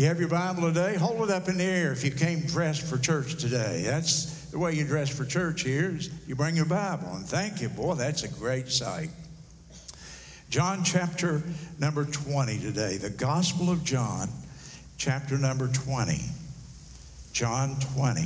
You 0.00 0.06
have 0.06 0.18
your 0.18 0.30
Bible 0.30 0.62
today? 0.62 0.96
Hold 0.96 1.28
it 1.28 1.30
up 1.30 1.46
in 1.50 1.58
the 1.58 1.64
air 1.64 1.92
if 1.92 2.02
you 2.02 2.10
came 2.10 2.40
dressed 2.40 2.86
for 2.86 2.96
church 2.96 3.34
today. 3.34 3.82
That's 3.84 4.46
the 4.46 4.58
way 4.58 4.72
you 4.72 4.86
dress 4.86 5.10
for 5.10 5.26
church 5.26 5.60
here 5.60 5.94
is 5.94 6.08
you 6.26 6.34
bring 6.34 6.56
your 6.56 6.64
Bible. 6.64 7.08
And 7.12 7.26
thank 7.26 7.60
you, 7.60 7.68
boy, 7.68 7.96
that's 7.96 8.22
a 8.22 8.28
great 8.28 8.70
sight. 8.70 9.10
John 10.48 10.84
chapter 10.84 11.42
number 11.78 12.06
20 12.06 12.60
today, 12.60 12.96
the 12.96 13.10
Gospel 13.10 13.70
of 13.70 13.84
John, 13.84 14.30
chapter 14.96 15.36
number 15.36 15.68
20. 15.68 16.18
John 17.34 17.76
20. 17.92 18.22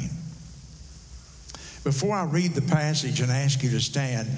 Before 1.82 2.14
I 2.14 2.24
read 2.24 2.54
the 2.54 2.62
passage 2.62 3.18
and 3.18 3.32
ask 3.32 3.64
you 3.64 3.70
to 3.70 3.80
stand, 3.80 4.28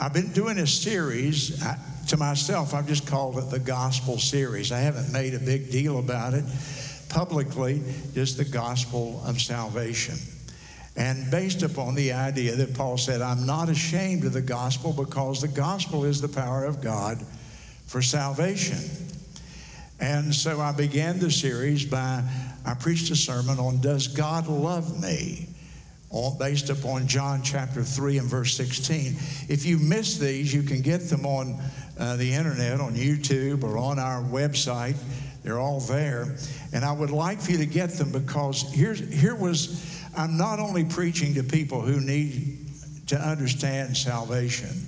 I've 0.00 0.12
been 0.12 0.32
doing 0.32 0.58
a 0.58 0.66
series. 0.66 1.62
I, 1.62 1.78
to 2.08 2.16
myself, 2.16 2.74
I've 2.74 2.86
just 2.86 3.06
called 3.06 3.38
it 3.38 3.50
the 3.50 3.58
Gospel 3.58 4.18
Series. 4.18 4.72
I 4.72 4.78
haven't 4.78 5.12
made 5.12 5.34
a 5.34 5.38
big 5.38 5.70
deal 5.70 5.98
about 5.98 6.34
it 6.34 6.44
publicly, 7.08 7.82
just 8.14 8.36
the 8.36 8.44
gospel 8.44 9.22
of 9.24 9.40
salvation. 9.40 10.16
And 10.96 11.30
based 11.30 11.62
upon 11.62 11.94
the 11.94 12.12
idea 12.12 12.54
that 12.56 12.74
Paul 12.74 12.98
said, 12.98 13.20
I'm 13.20 13.46
not 13.46 13.68
ashamed 13.68 14.24
of 14.24 14.32
the 14.32 14.42
gospel 14.42 14.92
because 14.92 15.40
the 15.40 15.48
gospel 15.48 16.04
is 16.04 16.20
the 16.20 16.28
power 16.28 16.64
of 16.64 16.80
God 16.80 17.18
for 17.86 18.02
salvation. 18.02 18.78
And 20.00 20.34
so 20.34 20.60
I 20.60 20.72
began 20.72 21.18
the 21.18 21.30
series 21.30 21.84
by, 21.84 22.22
I 22.64 22.74
preached 22.74 23.10
a 23.10 23.16
sermon 23.16 23.58
on 23.58 23.80
Does 23.80 24.08
God 24.08 24.48
Love 24.48 25.00
Me? 25.02 25.48
based 26.38 26.70
upon 26.70 27.08
John 27.08 27.42
chapter 27.42 27.82
3 27.82 28.18
and 28.18 28.28
verse 28.28 28.56
16. 28.56 29.16
If 29.48 29.66
you 29.66 29.78
miss 29.78 30.16
these, 30.16 30.54
you 30.54 30.62
can 30.62 30.80
get 30.80 31.08
them 31.08 31.26
on 31.26 31.60
uh, 31.98 32.16
the 32.16 32.32
internet, 32.32 32.80
on 32.80 32.94
YouTube, 32.94 33.62
or 33.62 33.78
on 33.78 33.98
our 33.98 34.22
website. 34.22 34.96
They're 35.42 35.58
all 35.58 35.80
there. 35.80 36.36
And 36.72 36.84
I 36.84 36.92
would 36.92 37.10
like 37.10 37.40
for 37.40 37.52
you 37.52 37.58
to 37.58 37.66
get 37.66 37.90
them 37.90 38.10
because 38.10 38.62
here's, 38.72 38.98
here 38.98 39.34
was, 39.34 40.00
I'm 40.16 40.36
not 40.36 40.58
only 40.58 40.84
preaching 40.84 41.34
to 41.34 41.42
people 41.42 41.82
who 41.82 42.00
need 42.00 42.66
to 43.08 43.16
understand 43.20 43.96
salvation, 43.96 44.86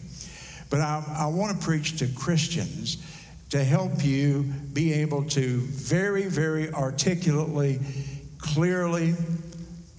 but 0.71 0.81
I, 0.81 1.05
I 1.19 1.27
want 1.27 1.59
to 1.59 1.65
preach 1.65 1.99
to 1.99 2.09
Christians 2.09 2.97
to 3.51 3.63
help 3.63 4.05
you 4.05 4.43
be 4.73 4.93
able 4.95 5.25
to 5.25 5.61
very, 5.61 6.25
very 6.25 6.73
articulately, 6.73 7.79
clearly, 8.39 9.15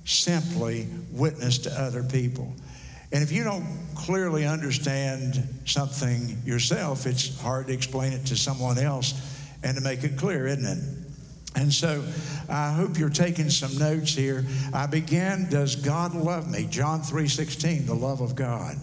simply 0.06 0.88
witness 1.12 1.58
to 1.60 1.72
other 1.72 2.04
people. 2.04 2.54
And 3.12 3.24
if 3.24 3.32
you 3.32 3.44
don't 3.44 3.66
clearly 3.96 4.46
understand 4.46 5.48
something 5.66 6.42
yourself, 6.46 7.06
it's 7.06 7.40
hard 7.40 7.68
to 7.68 7.74
explain 7.74 8.14
it 8.14 8.26
to 8.28 8.36
someone 8.36 8.78
else 8.78 9.14
and 9.64 9.78
to 9.78 9.84
make 9.84 10.04
it 10.04 10.18
clear, 10.18 10.48
isn't 10.48 10.66
it? 10.66 10.98
And 11.56 11.74
so 11.74 12.04
I 12.50 12.72
hope 12.72 13.00
you're 13.00 13.10
taking 13.10 13.50
some 13.50 13.78
notes 13.78 14.14
here. 14.14 14.46
I 14.74 14.86
began, 14.86 15.50
Does 15.50 15.76
God 15.76 16.14
love 16.14 16.50
me? 16.50 16.68
John 16.70 17.02
3:16, 17.02 17.88
the 17.88 17.96
love 17.96 18.22
of 18.22 18.36
God. 18.36 18.78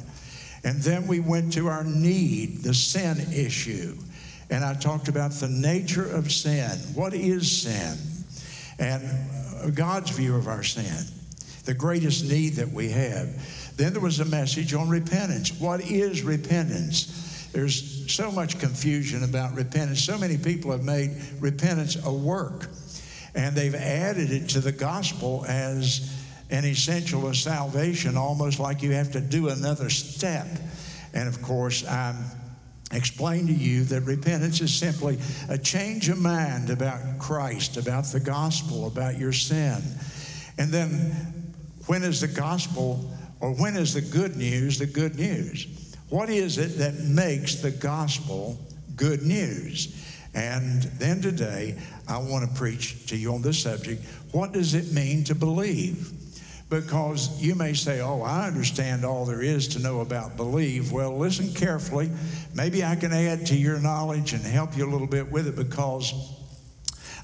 And 0.64 0.80
then 0.80 1.06
we 1.06 1.20
went 1.20 1.52
to 1.52 1.68
our 1.68 1.84
need, 1.84 2.62
the 2.62 2.74
sin 2.74 3.18
issue. 3.32 3.96
And 4.50 4.64
I 4.64 4.74
talked 4.74 5.08
about 5.08 5.32
the 5.32 5.48
nature 5.48 6.08
of 6.10 6.32
sin. 6.32 6.70
What 6.94 7.14
is 7.14 7.50
sin? 7.62 7.96
And 8.78 9.76
God's 9.76 10.10
view 10.10 10.34
of 10.34 10.48
our 10.48 10.62
sin, 10.62 11.06
the 11.64 11.74
greatest 11.74 12.28
need 12.28 12.54
that 12.54 12.72
we 12.72 12.90
have. 12.90 13.28
Then 13.76 13.92
there 13.92 14.02
was 14.02 14.20
a 14.20 14.24
message 14.24 14.74
on 14.74 14.88
repentance. 14.88 15.52
What 15.58 15.80
is 15.80 16.22
repentance? 16.22 17.48
There's 17.52 18.12
so 18.12 18.30
much 18.30 18.58
confusion 18.58 19.24
about 19.24 19.54
repentance. 19.54 20.02
So 20.02 20.18
many 20.18 20.36
people 20.36 20.70
have 20.72 20.84
made 20.84 21.10
repentance 21.40 21.96
a 22.04 22.12
work, 22.12 22.68
and 23.34 23.56
they've 23.56 23.74
added 23.74 24.30
it 24.30 24.48
to 24.50 24.60
the 24.60 24.72
gospel 24.72 25.44
as 25.48 26.12
an 26.50 26.64
essential 26.64 27.26
of 27.26 27.36
salvation, 27.36 28.16
almost 28.16 28.60
like 28.60 28.82
you 28.82 28.92
have 28.92 29.12
to 29.12 29.20
do 29.20 29.48
another 29.48 29.90
step. 29.90 30.46
And 31.12 31.28
of 31.28 31.42
course, 31.42 31.86
I'm 31.86 32.16
explain 32.92 33.46
to 33.46 33.52
you 33.52 33.84
that 33.84 34.02
repentance 34.02 34.60
is 34.60 34.72
simply 34.72 35.18
a 35.48 35.58
change 35.58 36.08
of 36.08 36.18
mind 36.18 36.70
about 36.70 37.18
Christ, 37.18 37.76
about 37.76 38.04
the 38.06 38.20
gospel, 38.20 38.86
about 38.86 39.18
your 39.18 39.32
sin. 39.32 39.82
And 40.58 40.70
then 40.70 41.44
when 41.86 42.02
is 42.02 42.20
the 42.20 42.28
gospel 42.28 43.10
or 43.40 43.52
when 43.54 43.76
is 43.76 43.94
the 43.94 44.00
good 44.00 44.36
news 44.36 44.78
the 44.78 44.86
good 44.86 45.16
news? 45.16 45.66
What 46.08 46.30
is 46.30 46.58
it 46.58 46.78
that 46.78 46.94
makes 47.00 47.56
the 47.56 47.70
gospel 47.70 48.58
good 48.96 49.22
news? 49.22 50.00
And 50.34 50.82
then 50.82 51.20
today, 51.20 51.76
I 52.08 52.18
want 52.18 52.48
to 52.48 52.56
preach 52.56 53.06
to 53.06 53.16
you 53.16 53.34
on 53.34 53.42
this 53.42 53.62
subject. 53.62 54.04
What 54.32 54.52
does 54.52 54.74
it 54.74 54.92
mean 54.92 55.24
to 55.24 55.34
believe? 55.34 56.12
Because 56.70 57.40
you 57.40 57.54
may 57.54 57.72
say, 57.72 58.00
Oh, 58.00 58.22
I 58.22 58.46
understand 58.46 59.04
all 59.04 59.24
there 59.24 59.42
is 59.42 59.68
to 59.68 59.78
know 59.78 60.00
about 60.00 60.36
believe. 60.36 60.90
Well, 60.90 61.16
listen 61.16 61.52
carefully. 61.54 62.10
Maybe 62.54 62.82
I 62.84 62.96
can 62.96 63.12
add 63.12 63.46
to 63.46 63.56
your 63.56 63.78
knowledge 63.78 64.32
and 64.32 64.42
help 64.42 64.76
you 64.76 64.88
a 64.88 64.90
little 64.90 65.06
bit 65.06 65.30
with 65.30 65.46
it 65.46 65.56
because 65.56 66.12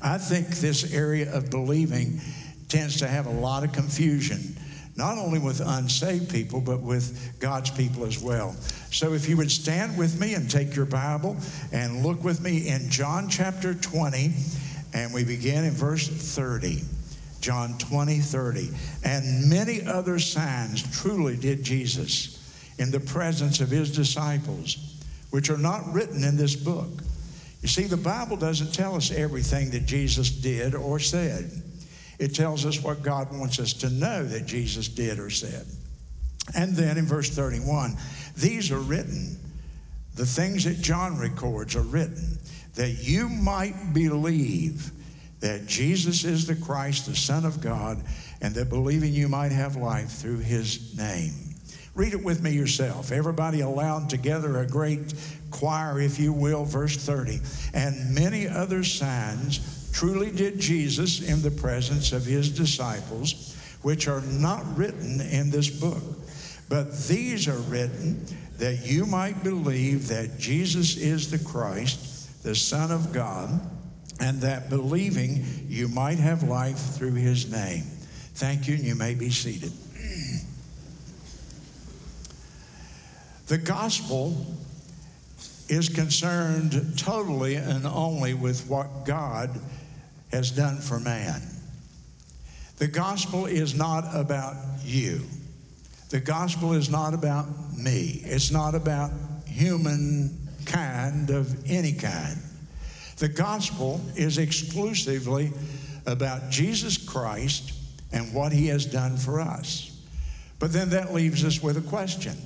I 0.01 0.19
think 0.19 0.49
this 0.49 0.95
area 0.95 1.33
of 1.35 1.51
believing 1.51 2.21
tends 2.69 2.99
to 2.99 3.09
have 3.09 3.27
a 3.27 3.33
lot 3.33 3.65
of 3.65 3.73
confusion 3.73 4.57
not 4.97 5.19
only 5.19 5.39
with 5.39 5.61
unsaved 5.61 6.31
people, 6.31 6.61
but 6.61 6.81
with 6.81 7.39
God's 7.41 7.71
people 7.71 8.05
as 8.05 8.21
well. 8.21 8.55
So 8.91 9.13
if 9.13 9.29
you 9.29 9.37
would 9.37 9.51
stand 9.51 9.97
with 9.97 10.21
me 10.21 10.35
and 10.35 10.51
take 10.51 10.75
your 10.75 10.87
Bible 10.87 11.37
and 11.73 12.05
look 12.05 12.23
with 12.25 12.41
me 12.41 12.69
in 12.69 12.91
John 12.91 13.29
chapter 13.29 13.75
20, 13.75 14.33
and 14.93 15.15
we 15.15 15.25
begin 15.25 15.65
in 15.65 15.73
verse 15.73 16.09
30. 16.09 16.83
John 17.41 17.79
20, 17.79 18.19
30. 18.19 18.71
And 19.05 19.49
many 19.49 19.83
other 19.87 20.19
signs 20.19 20.83
truly 21.01 21.37
did 21.37 21.63
Jesus 21.63 22.37
in 22.79 22.91
the 22.91 23.01
presence 23.01 23.61
of 23.61 23.71
his 23.71 23.95
disciples, 23.95 24.99
which 25.31 25.51
are 25.51 25.59
not 25.59 25.93
written 25.93 26.25
in 26.25 26.37
this 26.37 26.57
book. 26.57 26.89
You 27.63 27.69
see, 27.69 27.85
the 27.85 27.97
Bible 27.97 28.37
doesn't 28.37 28.75
tell 28.75 28.95
us 28.95 29.11
everything 29.11 29.71
that 29.71 29.87
Jesus 29.87 30.31
did 30.31 30.75
or 30.75 30.99
said. 30.99 31.51
It 32.21 32.35
tells 32.35 32.67
us 32.67 32.83
what 32.83 33.03
God 33.03 33.33
wants 33.33 33.59
us 33.59 33.73
to 33.73 33.89
know 33.89 34.23
that 34.27 34.45
Jesus 34.45 34.89
did 34.89 35.19
or 35.19 35.31
said. 35.31 35.65
And 36.55 36.75
then 36.75 36.99
in 36.99 37.07
verse 37.07 37.31
31, 37.31 37.97
these 38.37 38.71
are 38.71 38.79
written, 38.79 39.39
the 40.17 40.27
things 40.27 40.65
that 40.65 40.83
John 40.83 41.19
records 41.19 41.75
are 41.75 41.83
written, 41.83 42.39
that 42.75 42.91
you 42.91 43.31
might 43.31 43.95
believe 43.95 44.91
that 45.41 45.67
Jesus 45.67 46.25
is 46.25 46.47
the 46.47 46.57
Christ, 46.57 47.07
the 47.07 47.17
Son 47.17 47.47
of 47.47 47.63
God, 47.63 48.03
and 48.43 48.55
that 48.55 48.69
believing 48.69 49.15
you 49.15 49.29
might 49.31 49.53
have 49.53 49.77
life 49.77 50.11
through 50.11 50.41
his 50.41 50.95
name. 50.99 51.33
Read 51.95 52.13
it 52.13 52.23
with 52.23 52.43
me 52.43 52.51
yourself. 52.51 53.13
Everybody 53.13 53.61
aloud 53.63 54.11
together, 54.11 54.59
a 54.59 54.67
great 54.67 55.15
choir, 55.51 55.99
if 55.99 56.21
you 56.21 56.35
will, 56.35 56.67
verse 56.67 56.97
30. 56.97 57.41
And 57.73 58.15
many 58.15 58.47
other 58.47 58.85
signs 58.85 59.80
truly 59.93 60.31
did 60.31 60.59
Jesus 60.59 61.23
in 61.29 61.43
the 61.43 61.51
presence 61.51 62.13
of 62.13 62.25
his 62.25 62.51
disciples, 62.51 63.57
which 63.83 64.09
are 64.09 64.21
not 64.23 64.65
written 64.77 65.21
in 65.21 65.51
this 65.51 65.69
book. 65.69 66.03
But 66.69 66.97
these 67.09 67.49
are 67.49 67.59
written 67.59 68.25
that 68.59 68.87
you 68.87 69.07
might 69.07 69.43
believe 69.43 70.09
that 70.09 70.39
Jesus 70.39 70.97
is 70.97 71.31
the 71.31 71.39
Christ, 71.39 72.43
the 72.43 72.55
Son 72.55 72.93
of 72.93 73.13
God, 73.13 73.61
and 74.21 74.41
that 74.43 74.69
believing 74.69 75.45
you 75.69 75.89
might 75.89 76.19
have 76.19 76.43
life 76.43 76.79
through 76.79 77.15
his 77.15 77.51
name. 77.51 77.85
Thank 78.35 78.69
you, 78.69 78.75
and 78.75 78.85
you 78.85 78.95
may 78.95 79.15
be 79.15 79.31
seated. 79.31 79.73
The 83.49 83.59
gospel 83.59 84.47
is 85.69 85.89
concerned 85.89 86.97
totally 86.97 87.57
and 87.57 87.87
only 87.87 88.35
with 88.35 88.69
what 88.69 89.05
God 89.05 89.59
has 90.33 90.51
done 90.51 90.79
for 90.79 91.01
man. 91.01 91.43
The 92.79 92.89
gospel 92.89 93.47
is 93.47 93.75
not 93.75 94.05
about 94.15 94.57
you. 94.83 95.21
The 96.11 96.21
gospel 96.21 96.73
is 96.73 96.89
not 96.89 97.15
about 97.15 97.47
me. 97.77 98.23
It's 98.25 98.51
not 98.51 98.75
about 98.75 99.11
humankind 99.47 101.31
of 101.31 101.71
any 101.71 101.93
kind. 101.93 102.39
The 103.19 103.29
gospel 103.29 104.01
is 104.17 104.39
exclusively 104.39 105.53
about 106.07 106.51
Jesus 106.51 106.97
Christ 106.97 107.73
and 108.13 108.33
what 108.33 108.53
he 108.53 108.69
has 108.69 108.87
done 108.87 109.17
for 109.17 109.41
us. 109.41 109.87
But 110.59 110.73
then 110.73 110.91
that 110.91 111.13
leaves 111.13 111.45
us 111.45 111.63
with 111.63 111.77
a 111.77 111.83
question. 111.83 112.37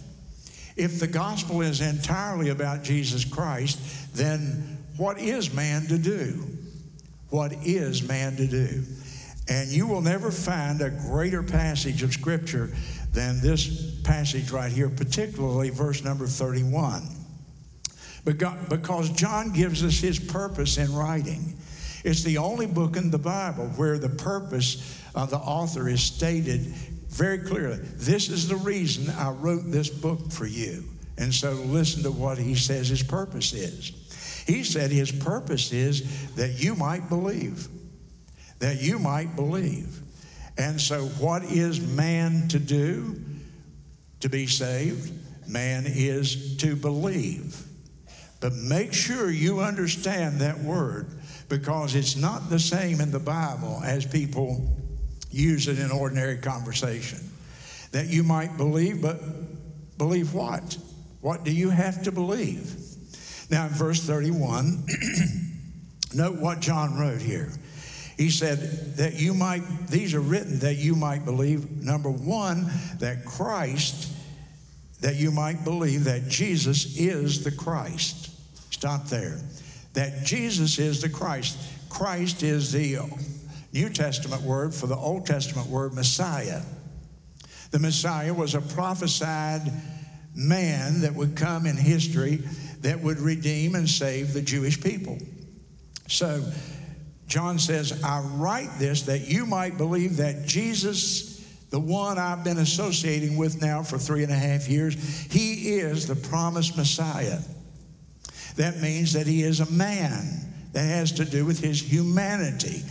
If 0.77 0.99
the 0.99 1.07
gospel 1.07 1.63
is 1.63 1.81
entirely 1.81 2.49
about 2.49 2.83
Jesus 2.83 3.25
Christ, 3.25 3.79
then 4.17 4.79
what 4.97 5.19
is 5.19 5.55
man 5.55 5.87
to 5.87 5.99
do? 5.99 6.45
What 7.35 7.53
is 7.65 8.07
man 8.07 8.37
to 8.37 8.47
do. 8.47 8.85
And 9.49 9.69
you 9.69 9.89
will 9.89 10.01
never 10.01 10.31
find 10.31 10.81
a 10.81 10.91
greater 10.91 11.43
passage 11.43 12.05
of 12.05 12.13
Scripture 12.13 12.71
than 13.13 13.41
this 13.41 14.01
passage 14.03 14.53
right 14.53 14.71
here, 14.71 14.89
particularly 14.89 15.71
verse 15.71 16.05
number 16.05 16.29
31. 16.29 17.03
Because 18.25 19.11
John 19.11 19.53
gives 19.53 19.83
us 19.83 19.99
his 19.99 20.21
purpose 20.21 20.79
in 20.79 20.95
writing. 20.95 21.57
It's 22.05 22.23
the 22.23 22.39
only 22.39 22.67
book 22.67 22.97
in 22.97 23.11
the 23.11 23.19
Bible 23.19 23.67
where 23.71 23.99
the 23.99 24.11
purpose 24.11 25.03
of 25.17 25.31
the 25.31 25.39
author 25.39 25.89
is 25.89 26.05
stated 26.05 26.61
very 27.09 27.39
clearly. 27.39 27.79
This 27.97 28.29
is 28.29 28.47
the 28.47 28.57
reason 28.57 29.13
I 29.19 29.31
wrote 29.31 29.73
this 29.73 29.89
book 29.89 30.31
for 30.31 30.47
you. 30.47 30.85
And 31.19 31.35
so 31.35 31.51
listen 31.51 32.05
to 32.05 32.13
what 32.13 32.39
he 32.39 32.55
says 32.55 32.87
his 32.87 33.03
purpose 33.03 33.53
is. 33.53 34.04
He 34.47 34.65
said 34.65 34.91
his 34.91 35.11
purpose 35.11 35.73
is 35.73 36.35
that 36.35 36.63
you 36.63 36.75
might 36.75 37.09
believe. 37.09 37.69
That 38.59 38.81
you 38.81 38.99
might 38.99 39.35
believe. 39.37 40.01
And 40.57 40.81
so, 40.81 41.07
what 41.07 41.45
is 41.45 41.81
man 41.81 42.49
to 42.49 42.59
do 42.59 43.21
to 44.21 44.29
be 44.29 44.47
saved? 44.47 45.13
Man 45.49 45.85
is 45.87 46.57
to 46.59 46.77
believe. 46.77 47.61
But 48.41 48.53
make 48.55 48.93
sure 48.93 49.31
you 49.31 49.61
understand 49.61 50.41
that 50.41 50.59
word 50.59 51.09
because 51.49 51.95
it's 51.95 52.17
not 52.17 52.51
the 52.51 52.59
same 52.59 53.01
in 53.01 53.11
the 53.11 53.19
Bible 53.19 53.81
as 53.85 54.05
people 54.05 54.77
use 55.31 55.67
it 55.67 55.79
in 55.79 55.91
ordinary 55.91 56.37
conversation. 56.37 57.19
That 57.93 58.07
you 58.07 58.23
might 58.23 58.57
believe, 58.57 59.03
but 59.03 59.21
believe 59.99 60.35
what? 60.35 60.77
What 61.21 61.45
do 61.45 61.53
you 61.53 61.71
have 61.71 62.03
to 62.05 62.13
believe? 62.13 62.84
Now, 63.55 63.67
in 63.67 63.73
verse 63.73 64.01
31, 64.01 64.85
note 66.15 66.41
what 66.41 66.59
John 66.59 66.99
wrote 66.99 67.23
here. 67.23 67.53
He 68.17 68.29
said 68.29 68.97
that 68.97 69.15
you 69.15 69.33
might, 69.33 69.63
these 69.87 70.13
are 70.13 70.21
written 70.21 70.59
that 70.59 70.75
you 70.75 70.97
might 70.97 71.25
believe, 71.25 71.71
number 71.81 72.11
one, 72.11 72.69
that 72.99 73.25
Christ, 73.25 74.13
that 75.03 75.15
you 75.15 75.31
might 75.31 75.63
believe 75.63 76.03
that 76.03 76.27
Jesus 76.27 76.99
is 76.99 77.45
the 77.45 77.53
Christ. 77.53 78.31
Stop 78.73 79.07
there. 79.07 79.39
That 79.93 80.25
Jesus 80.25 80.81
is 80.81 81.01
the 81.01 81.09
Christ. 81.09 81.57
Christ 81.89 82.43
is 82.43 82.73
the 82.73 82.99
New 83.73 83.89
Testament 83.89 84.43
word 84.43 84.75
for 84.75 84.89
the 84.89 84.97
Old 84.97 85.27
Testament 85.27 85.69
word 85.69 85.95
Messiah. 85.95 86.63
The 87.71 87.79
Messiah 87.79 88.35
was 88.35 88.57
a 88.57 88.61
prophesied 88.61 89.71
man 90.35 91.03
that 91.03 91.15
would 91.15 91.37
come 91.37 91.67
in 91.67 91.77
history 91.77 92.43
that 92.85 93.01
would 93.01 93.19
redeem 93.19 93.75
and 93.75 93.89
save 93.89 94.35
the 94.35 94.43
Jewish 94.43 94.81
people. 94.81 95.19
So, 96.07 96.45
John 97.27 97.59
says, 97.59 98.03
I 98.05 98.21
write 98.21 98.69
this 98.79 99.03
that 99.03 99.27
you 99.27 99.47
might 99.47 99.79
believe 99.79 100.19
that 100.19 100.45
Jesus, 100.45 101.41
the 101.71 101.81
one 101.81 102.19
I've 102.19 102.45
been 102.45 102.59
associating 102.59 103.39
with 103.39 103.63
now 103.63 103.83
for 103.83 103.97
three 103.97 104.23
and 104.23 104.31
a 104.31 104.37
half 104.37 104.69
years, 104.69 104.95
he 105.31 105.77
is 105.77 106.07
the 106.07 106.15
promised 106.15 106.77
Messiah. 106.77 107.39
That 108.57 108.81
means 108.81 109.15
that 109.15 109.27
he 109.27 109.43
is 109.43 109.61
a 109.61 109.71
man. 109.71 110.41
That 110.73 110.83
has 110.83 111.13
to 111.13 111.25
do 111.25 111.47
with 111.47 111.61
his 111.61 111.81
humanity. 111.81 112.83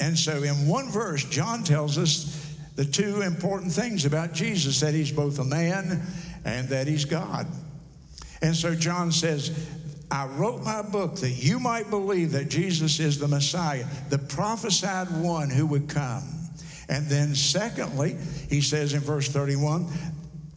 And 0.00 0.18
so, 0.18 0.42
in 0.42 0.66
one 0.66 0.90
verse, 0.90 1.24
John 1.24 1.62
tells 1.62 1.98
us 1.98 2.56
the 2.74 2.84
two 2.84 3.20
important 3.20 3.72
things 3.72 4.06
about 4.06 4.32
Jesus 4.32 4.80
that 4.80 4.94
he's 4.94 5.12
both 5.12 5.38
a 5.38 5.44
man 5.44 6.02
and 6.44 6.68
that 6.70 6.88
he's 6.88 7.04
God. 7.04 7.46
And 8.42 8.56
so 8.56 8.74
John 8.74 9.12
says, 9.12 9.68
I 10.10 10.26
wrote 10.26 10.64
my 10.64 10.82
book 10.82 11.16
that 11.16 11.30
you 11.30 11.60
might 11.60 11.88
believe 11.88 12.32
that 12.32 12.48
Jesus 12.48 12.98
is 12.98 13.18
the 13.18 13.28
Messiah, 13.28 13.86
the 14.08 14.18
prophesied 14.18 15.08
one 15.22 15.50
who 15.50 15.66
would 15.66 15.88
come. 15.88 16.24
And 16.88 17.06
then, 17.06 17.34
secondly, 17.36 18.16
he 18.48 18.60
says 18.60 18.94
in 18.94 19.00
verse 19.00 19.28
31, 19.28 19.86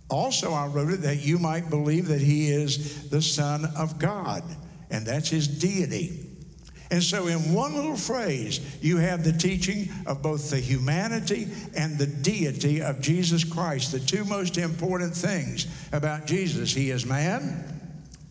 also 0.09 0.51
I 0.51 0.68
wrote 0.68 0.91
it 0.91 1.01
that 1.01 1.18
you 1.18 1.38
might 1.38 1.69
believe 1.69 2.07
that 2.07 2.21
he 2.21 2.50
is 2.50 3.09
the 3.09 3.21
Son 3.21 3.65
of 3.77 4.00
God, 4.00 4.44
and 4.89 5.06
that's 5.06 5.29
his 5.29 5.47
deity. 5.47 6.19
And 6.89 7.01
so, 7.01 7.27
in 7.27 7.53
one 7.53 7.74
little 7.74 7.95
phrase, 7.95 8.59
you 8.81 8.97
have 8.97 9.24
the 9.24 9.33
teaching 9.33 9.89
of 10.06 10.21
both 10.21 10.51
the 10.51 10.59
humanity 10.59 11.47
and 11.75 11.97
the 11.97 12.06
deity 12.06 12.81
of 12.81 13.01
Jesus 13.01 13.44
Christ, 13.44 13.91
the 13.91 14.00
two 14.00 14.25
most 14.25 14.59
important 14.59 15.15
things 15.15 15.65
about 15.91 16.27
Jesus. 16.27 16.71
He 16.71 16.91
is 16.91 17.06
man, 17.06 17.72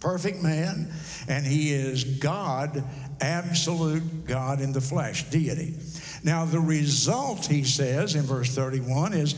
perfect 0.03 0.43
man, 0.43 0.93
and 1.29 1.47
he 1.47 1.73
is 1.73 2.03
God, 2.03 2.83
absolute 3.21 4.27
God 4.27 4.61
in 4.61 4.73
the 4.73 4.81
flesh, 4.81 5.31
deity. 5.31 5.75
Now, 6.25 6.45
the 6.45 6.61
result, 6.61 7.47
he 7.47 7.63
says 7.63 8.17
in 8.17 8.23
verse 8.23 8.53
31, 8.53 9.15
is 9.15 9.35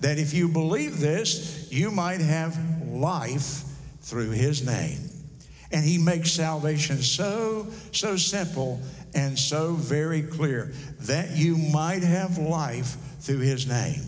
that 0.00 0.18
if 0.18 0.32
you 0.32 0.48
believe 0.48 1.00
this, 1.00 1.68
you 1.72 1.90
might 1.90 2.20
have 2.20 2.56
life 2.86 3.64
through 4.02 4.30
his 4.30 4.64
name. 4.64 5.10
And 5.72 5.84
he 5.84 5.98
makes 5.98 6.30
salvation 6.32 6.98
so, 6.98 7.66
so 7.92 8.16
simple 8.16 8.80
and 9.14 9.38
so 9.38 9.74
very 9.74 10.22
clear 10.22 10.72
that 11.00 11.36
you 11.36 11.56
might 11.56 12.02
have 12.02 12.38
life 12.38 12.96
through 13.20 13.38
his 13.38 13.66
name. 13.66 14.02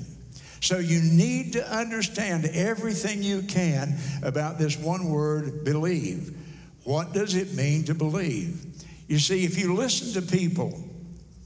So 0.62 0.78
you 0.78 1.02
need 1.02 1.54
to 1.54 1.76
understand 1.76 2.46
everything 2.46 3.20
you 3.20 3.42
can 3.42 3.96
about 4.22 4.58
this 4.60 4.78
one 4.78 5.10
word, 5.10 5.64
believe. 5.64 6.36
What 6.84 7.12
does 7.12 7.34
it 7.34 7.54
mean 7.54 7.82
to 7.84 7.94
believe? 7.94 8.64
You 9.08 9.18
see, 9.18 9.44
if 9.44 9.58
you 9.58 9.74
listen 9.74 10.22
to 10.22 10.30
people 10.30 10.72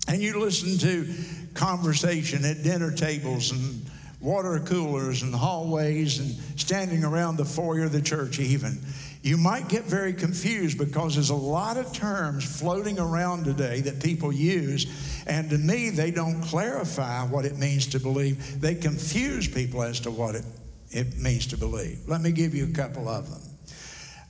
and 0.06 0.20
you 0.20 0.38
listen 0.38 0.76
to 0.78 1.08
conversation 1.54 2.44
at 2.44 2.62
dinner 2.62 2.92
tables 2.92 3.52
and 3.52 3.90
water 4.20 4.60
coolers 4.60 5.22
and 5.22 5.34
hallways 5.34 6.18
and 6.18 6.60
standing 6.60 7.02
around 7.02 7.36
the 7.36 7.44
foyer 7.46 7.84
of 7.84 7.92
the 7.92 8.02
church, 8.02 8.38
even, 8.38 8.78
you 9.26 9.36
might 9.36 9.66
get 9.66 9.82
very 9.82 10.12
confused 10.12 10.78
because 10.78 11.16
there's 11.16 11.30
a 11.30 11.34
lot 11.34 11.76
of 11.76 11.92
terms 11.92 12.44
floating 12.44 13.00
around 13.00 13.42
today 13.42 13.80
that 13.80 14.00
people 14.00 14.32
use, 14.32 14.86
and 15.26 15.50
to 15.50 15.58
me, 15.58 15.90
they 15.90 16.12
don't 16.12 16.40
clarify 16.42 17.26
what 17.26 17.44
it 17.44 17.58
means 17.58 17.88
to 17.88 17.98
believe. 17.98 18.60
They 18.60 18.76
confuse 18.76 19.48
people 19.48 19.82
as 19.82 19.98
to 20.00 20.12
what 20.12 20.36
it, 20.36 20.44
it 20.92 21.18
means 21.18 21.48
to 21.48 21.56
believe. 21.56 22.06
Let 22.06 22.20
me 22.20 22.30
give 22.30 22.54
you 22.54 22.66
a 22.66 22.72
couple 22.72 23.08
of 23.08 23.28
them. 23.28 23.40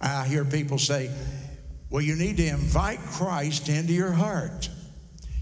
I 0.01 0.27
hear 0.27 0.47
people 0.47 0.79
say, 0.79 1.11
well, 1.91 2.01
you 2.01 2.17
need 2.17 2.39
to 2.39 2.47
invite 2.47 3.01
Christ 3.01 3.69
into 3.69 3.93
your 3.93 4.13
heart. 4.13 4.71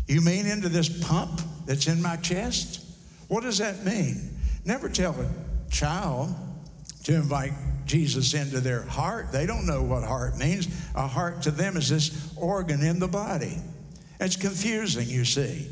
You 0.09 0.21
mean 0.21 0.47
into 0.47 0.69
this 0.69 0.89
pump 1.07 1.41
that's 1.65 1.87
in 1.87 2.03
my 2.03 2.17
chest? 2.17 2.85
What 3.29 3.45
does 3.45 3.59
that 3.59 3.85
mean? 3.85 4.37
Never 4.65 4.89
tell 4.89 5.13
a 5.13 5.71
child 5.71 6.35
to 7.05 7.15
invite 7.15 7.53
Jesus 7.87 8.35
into 8.35 8.61
their 8.61 8.83
heart. 8.83 9.33
They 9.33 9.47
don't 9.47 9.67
know 9.67 9.83
what 9.83 10.03
heart 10.05 10.37
means. 10.39 10.69
A 10.95 11.07
heart 11.07 11.43
to 11.43 11.51
them 11.51 11.77
is 11.77 11.89
this 11.89 12.33
organ 12.37 12.83
in 12.83 12.99
the 12.99 13.09
body. 13.09 13.59
It's 14.21 14.37
confusing, 14.37 15.09
you 15.09 15.25
see. 15.25 15.69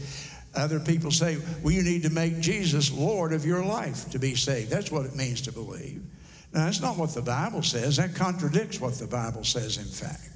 Other 0.54 0.80
people 0.80 1.10
say, 1.10 1.38
well, 1.62 1.72
you 1.72 1.82
need 1.82 2.02
to 2.02 2.10
make 2.10 2.40
Jesus 2.40 2.92
Lord 2.92 3.32
of 3.32 3.46
your 3.46 3.64
life 3.64 4.10
to 4.10 4.18
be 4.18 4.34
saved. 4.34 4.70
That's 4.70 4.90
what 4.90 5.06
it 5.06 5.16
means 5.16 5.40
to 5.42 5.52
believe. 5.52 6.02
Now, 6.52 6.66
that's 6.66 6.82
not 6.82 6.98
what 6.98 7.14
the 7.14 7.22
Bible 7.22 7.62
says. 7.62 7.96
That 7.96 8.14
contradicts 8.14 8.78
what 8.78 8.94
the 8.94 9.06
Bible 9.06 9.44
says, 9.44 9.78
in 9.78 9.84
fact. 9.84 10.28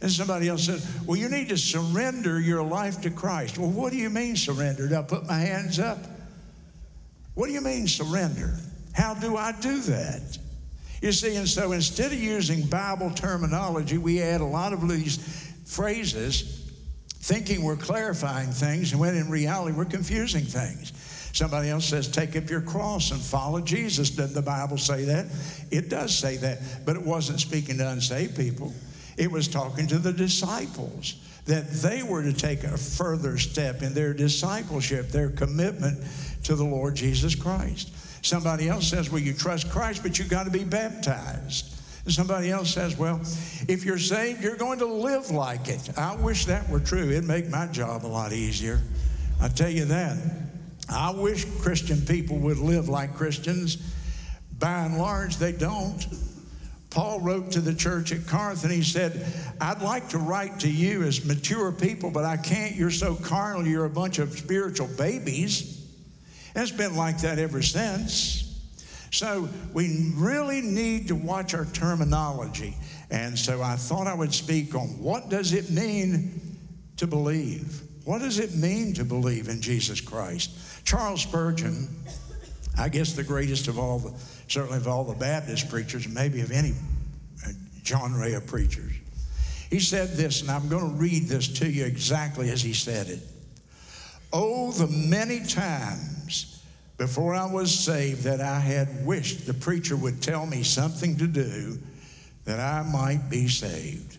And 0.00 0.10
somebody 0.10 0.48
else 0.48 0.64
said, 0.64 0.80
well, 1.06 1.16
you 1.16 1.28
need 1.28 1.48
to 1.50 1.56
surrender 1.56 2.40
your 2.40 2.64
life 2.64 3.00
to 3.02 3.10
Christ. 3.10 3.56
Well, 3.56 3.70
what 3.70 3.92
do 3.92 3.98
you 3.98 4.10
mean 4.10 4.34
surrender? 4.34 4.88
Do 4.88 4.96
I 4.96 5.02
put 5.02 5.26
my 5.26 5.38
hands 5.38 5.78
up? 5.78 5.98
What 7.34 7.46
do 7.46 7.52
you 7.52 7.60
mean 7.60 7.86
surrender? 7.86 8.58
How 8.92 9.14
do 9.14 9.36
I 9.36 9.52
do 9.52 9.80
that? 9.82 10.38
You 11.02 11.10
see, 11.10 11.34
and 11.34 11.48
so 11.48 11.72
instead 11.72 12.12
of 12.12 12.18
using 12.22 12.62
Bible 12.62 13.10
terminology, 13.10 13.98
we 13.98 14.22
add 14.22 14.40
a 14.40 14.46
lot 14.46 14.72
of 14.72 14.88
these 14.88 15.18
phrases 15.66 16.60
thinking 17.22 17.64
we're 17.64 17.76
clarifying 17.76 18.50
things, 18.50 18.92
and 18.92 19.00
when 19.00 19.16
in 19.16 19.28
reality 19.28 19.76
we're 19.76 19.84
confusing 19.84 20.44
things. 20.44 20.92
Somebody 21.32 21.70
else 21.70 21.86
says, 21.86 22.08
Take 22.08 22.36
up 22.36 22.48
your 22.48 22.60
cross 22.60 23.10
and 23.10 23.20
follow 23.20 23.60
Jesus. 23.60 24.10
Doesn't 24.10 24.34
the 24.34 24.42
Bible 24.42 24.78
say 24.78 25.04
that? 25.06 25.26
It 25.72 25.88
does 25.88 26.16
say 26.16 26.36
that, 26.36 26.60
but 26.86 26.94
it 26.94 27.02
wasn't 27.02 27.40
speaking 27.40 27.78
to 27.78 27.88
unsaved 27.88 28.36
people, 28.36 28.72
it 29.16 29.30
was 29.30 29.48
talking 29.48 29.88
to 29.88 29.98
the 29.98 30.12
disciples 30.12 31.16
that 31.46 31.68
they 31.68 32.04
were 32.04 32.22
to 32.22 32.32
take 32.32 32.62
a 32.62 32.78
further 32.78 33.36
step 33.38 33.82
in 33.82 33.92
their 33.92 34.14
discipleship, 34.14 35.08
their 35.08 35.30
commitment 35.30 36.00
to 36.44 36.54
the 36.54 36.64
Lord 36.64 36.94
Jesus 36.94 37.34
Christ. 37.34 37.92
Somebody 38.22 38.68
else 38.68 38.88
says, 38.88 39.10
well, 39.10 39.20
you 39.20 39.32
trust 39.32 39.70
Christ, 39.70 40.02
but 40.02 40.18
you 40.18 40.24
got 40.24 40.44
to 40.44 40.50
be 40.50 40.64
baptized. 40.64 41.68
Somebody 42.08 42.50
else 42.50 42.72
says, 42.72 42.96
well, 42.96 43.20
if 43.68 43.84
you're 43.84 43.98
saved, 43.98 44.42
you're 44.42 44.56
going 44.56 44.78
to 44.80 44.86
live 44.86 45.30
like 45.30 45.68
it. 45.68 45.96
I 45.96 46.16
wish 46.16 46.46
that 46.46 46.68
were 46.68 46.80
true. 46.80 47.10
It'd 47.10 47.24
make 47.24 47.48
my 47.48 47.66
job 47.66 48.04
a 48.04 48.08
lot 48.08 48.32
easier. 48.32 48.80
I 49.40 49.48
tell 49.48 49.68
you 49.68 49.84
that. 49.86 50.18
I 50.88 51.10
wish 51.10 51.44
Christian 51.60 52.00
people 52.00 52.38
would 52.38 52.58
live 52.58 52.88
like 52.88 53.14
Christians. 53.14 53.76
By 54.58 54.84
and 54.84 54.98
large, 54.98 55.36
they 55.36 55.52
don't. 55.52 56.04
Paul 56.90 57.20
wrote 57.20 57.52
to 57.52 57.60
the 57.60 57.74
church 57.74 58.12
at 58.12 58.26
Corinth 58.26 58.64
and 58.64 58.72
he 58.72 58.82
said, 58.82 59.24
I'd 59.60 59.80
like 59.80 60.08
to 60.10 60.18
write 60.18 60.60
to 60.60 60.68
you 60.68 61.02
as 61.02 61.24
mature 61.24 61.72
people, 61.72 62.10
but 62.10 62.24
I 62.24 62.36
can't. 62.36 62.76
You're 62.76 62.90
so 62.90 63.14
carnal. 63.14 63.66
You're 63.66 63.86
a 63.86 63.90
bunch 63.90 64.18
of 64.18 64.32
spiritual 64.32 64.88
babies. 64.98 65.81
It's 66.54 66.70
been 66.70 66.96
like 66.96 67.18
that 67.18 67.38
ever 67.38 67.62
since. 67.62 68.42
So 69.10 69.48
we 69.74 70.12
really 70.14 70.62
need 70.62 71.08
to 71.08 71.14
watch 71.14 71.54
our 71.54 71.66
terminology. 71.66 72.74
And 73.10 73.38
so 73.38 73.62
I 73.62 73.76
thought 73.76 74.06
I 74.06 74.14
would 74.14 74.32
speak 74.32 74.74
on 74.74 74.88
what 74.98 75.28
does 75.28 75.52
it 75.52 75.70
mean 75.70 76.58
to 76.96 77.06
believe? 77.06 77.82
What 78.04 78.20
does 78.20 78.38
it 78.38 78.54
mean 78.54 78.94
to 78.94 79.04
believe 79.04 79.48
in 79.48 79.60
Jesus 79.60 80.00
Christ? 80.00 80.50
Charles 80.84 81.22
Spurgeon, 81.22 81.88
I 82.78 82.88
guess 82.88 83.12
the 83.12 83.22
greatest 83.22 83.68
of 83.68 83.78
all, 83.78 83.98
the, 83.98 84.12
certainly 84.48 84.78
of 84.78 84.88
all 84.88 85.04
the 85.04 85.14
Baptist 85.14 85.68
preachers, 85.68 86.08
maybe 86.08 86.40
of 86.40 86.50
any 86.50 86.72
uh, 87.46 87.50
genre 87.84 88.34
of 88.34 88.46
preachers, 88.46 88.92
he 89.70 89.78
said 89.78 90.10
this, 90.10 90.42
and 90.42 90.50
I'm 90.50 90.68
going 90.68 90.90
to 90.90 90.96
read 90.96 91.28
this 91.28 91.48
to 91.60 91.70
you 91.70 91.84
exactly 91.84 92.50
as 92.50 92.62
he 92.62 92.72
said 92.72 93.08
it. 93.08 93.20
Oh, 94.32 94.72
the 94.72 94.86
many 94.86 95.40
times 95.40 96.62
before 96.96 97.34
I 97.34 97.50
was 97.50 97.76
saved 97.76 98.24
that 98.24 98.40
I 98.40 98.58
had 98.58 99.04
wished 99.04 99.46
the 99.46 99.54
preacher 99.54 99.96
would 99.96 100.22
tell 100.22 100.46
me 100.46 100.62
something 100.62 101.16
to 101.18 101.26
do 101.26 101.78
that 102.44 102.60
I 102.60 102.82
might 102.82 103.28
be 103.28 103.48
saved. 103.48 104.18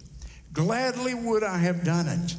Gladly 0.54 1.14
would 1.14 1.44
I 1.44 1.58
have 1.58 1.84
done 1.84 2.08
it. 2.08 2.36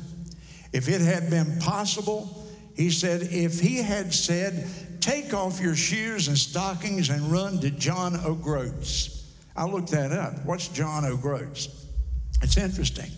If 0.72 0.88
it 0.88 1.00
had 1.00 1.30
been 1.30 1.58
possible, 1.58 2.46
he 2.76 2.90
said, 2.90 3.22
if 3.22 3.60
he 3.60 3.76
had 3.78 4.12
said, 4.12 4.68
Take 5.04 5.34
off 5.34 5.60
your 5.60 5.76
shoes 5.76 6.28
and 6.28 6.38
stockings 6.38 7.10
and 7.10 7.30
run 7.30 7.60
to 7.60 7.70
John 7.70 8.18
O'Groats. 8.24 9.30
I 9.54 9.66
looked 9.66 9.90
that 9.90 10.12
up. 10.12 10.42
What's 10.46 10.68
John 10.68 11.04
O'Groats? 11.04 11.68
It's 12.40 12.56
interesting. 12.56 13.10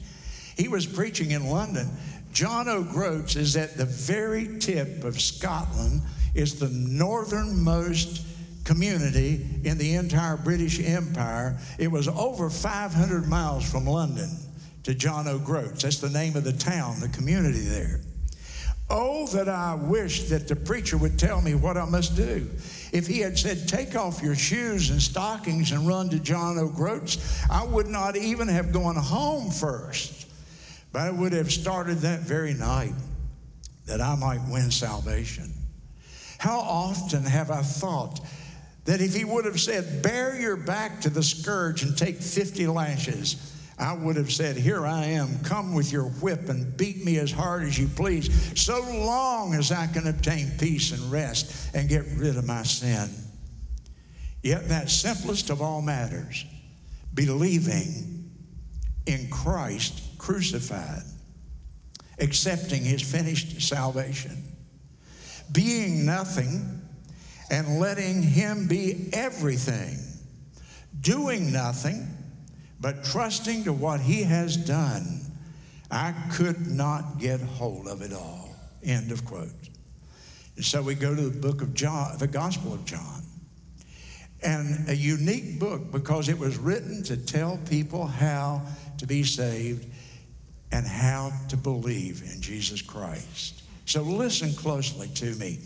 He 0.57 0.67
was 0.67 0.85
preaching 0.85 1.31
in 1.31 1.47
London. 1.49 1.89
John 2.37 2.69
O'Groats 2.69 3.35
is 3.35 3.57
at 3.57 3.79
the 3.79 3.87
very 3.87 4.59
tip 4.59 5.05
of 5.05 5.19
Scotland, 5.19 6.03
is 6.35 6.61
the 6.61 6.69
northernmost 6.69 8.27
community 8.63 9.43
in 9.65 9.79
the 9.79 9.95
entire 9.95 10.37
British 10.37 10.79
Empire. 10.79 11.59
It 11.79 11.89
was 11.89 12.09
over 12.09 12.51
500 12.51 13.27
miles 13.27 13.65
from 13.65 13.87
London 13.87 14.29
to 14.83 14.95
John 14.95 15.27
O'Groats. 15.27 15.85
That's 15.85 15.99
the 15.99 16.11
name 16.11 16.37
of 16.37 16.45
the 16.45 16.53
town, 16.53 17.01
the 17.01 17.09
community 17.09 17.61
there. 17.61 18.03
Oh, 18.91 19.27
that 19.29 19.49
I 19.49 19.75
wish 19.75 20.25
that 20.29 20.47
the 20.47 20.57
preacher 20.57 20.99
would 20.99 21.19
tell 21.19 21.41
me 21.41 21.55
what 21.55 21.79
I 21.79 21.87
must 21.87 22.17
do. 22.17 22.51
If 22.93 23.07
he 23.07 23.21
had 23.21 23.39
said, 23.39 23.67
Take 23.67 23.97
off 23.97 24.23
your 24.23 24.37
shoes 24.37 24.91
and 24.91 25.01
stockings 25.01 25.73
and 25.73 25.89
run 25.89 26.11
to 26.11 26.19
John 26.19 26.59
O'Groats, 26.59 27.43
I 27.51 27.65
would 27.65 27.87
not 27.87 28.15
even 28.15 28.47
have 28.47 28.73
gone 28.73 28.97
home 28.97 29.51
first, 29.51 30.27
but 30.97 31.03
I 31.03 31.11
would 31.11 31.35
have 31.35 31.53
started 31.53 31.99
that 31.99 32.21
very 32.21 32.55
night 32.55 32.95
that 33.85 34.01
I 34.01 34.15
might 34.15 34.41
win 34.49 34.71
salvation. 34.71 35.53
How 36.39 36.59
often 36.59 37.23
have 37.23 37.51
I 37.51 37.61
thought 37.61 38.19
that 38.87 39.03
if 39.03 39.15
he 39.15 39.23
would 39.23 39.45
have 39.45 39.61
said, 39.61 40.03
Bear 40.03 40.41
your 40.41 40.57
back 40.57 41.03
to 41.03 41.11
the 41.11 41.23
scourge 41.23 41.83
and 41.83 41.99
take 41.99 42.17
50 42.17 42.67
lashes, 42.69 43.55
I 43.79 43.93
would 43.93 44.17
have 44.17 44.33
said, 44.33 44.57
Here 44.57 44.87
I 44.87 45.05
am, 45.05 45.39
come 45.45 45.75
with 45.75 45.93
your 45.93 46.05
whip 46.05 46.49
and 46.49 46.75
beat 46.79 47.05
me 47.05 47.19
as 47.19 47.31
hard 47.31 47.65
as 47.65 47.79
you 47.79 47.89
please, 47.89 48.59
so 48.59 48.81
long 48.81 49.53
as 49.53 49.71
I 49.71 49.89
can 49.89 50.07
obtain 50.07 50.51
peace 50.59 50.93
and 50.93 51.13
rest 51.13 51.75
and 51.75 51.91
get 51.91 52.07
rid 52.17 52.39
of 52.39 52.47
my 52.47 52.63
sin. 52.63 53.11
Yet, 54.43 54.71
that 54.71 54.89
simplest 54.89 55.51
of 55.51 55.61
all 55.61 55.83
matters, 55.83 56.47
believing 57.13 58.31
in 59.05 59.29
Christ 59.29 60.06
crucified, 60.19 61.03
accepting 62.19 62.83
his 62.83 63.03
finished 63.03 63.61
salvation, 63.61 64.43
being 65.53 66.05
nothing 66.05 66.83
and 67.51 67.79
letting 67.79 68.23
him 68.23 68.67
be 68.67 69.09
everything, 69.13 69.99
doing 71.01 71.53
nothing 71.53 72.09
but 72.81 73.05
trusting 73.05 73.65
to 73.65 73.73
what 73.73 74.01
he 74.01 74.23
has 74.23 74.57
done, 74.57 75.21
I 75.91 76.13
could 76.33 76.67
not 76.67 77.19
get 77.19 77.41
hold 77.41 77.87
of 77.87 78.03
it 78.03 78.13
all. 78.13 78.55
End 78.83 79.11
of 79.13 79.25
quote. 79.25 79.49
And 80.57 80.65
so 80.65 80.83
we 80.83 80.95
go 80.95 81.15
to 81.15 81.23
the 81.23 81.39
book 81.39 81.63
of 81.63 81.75
John, 81.75 82.17
the 82.19 82.27
Gospel 82.27 82.75
of 82.75 82.85
John. 82.85 83.23
And 84.43 84.89
a 84.89 84.95
unique 84.95 85.59
book 85.59 85.91
because 85.91 86.29
it 86.29 86.39
was 86.39 86.59
written 86.59 87.03
to 87.05 87.17
tell 87.17 87.59
people 87.69 88.07
how 88.07 88.63
to 88.99 89.07
be 89.07 89.23
saved 89.23 89.87
and 90.73 90.87
how 90.87 91.33
to 91.49 91.57
believe 91.57 92.23
in 92.23 92.41
Jesus 92.41 92.83
Christ. 92.83 93.63
So 93.85 94.03
listen 94.03 94.53
closely 94.55 95.09
to 95.09 95.35
me 95.37 95.59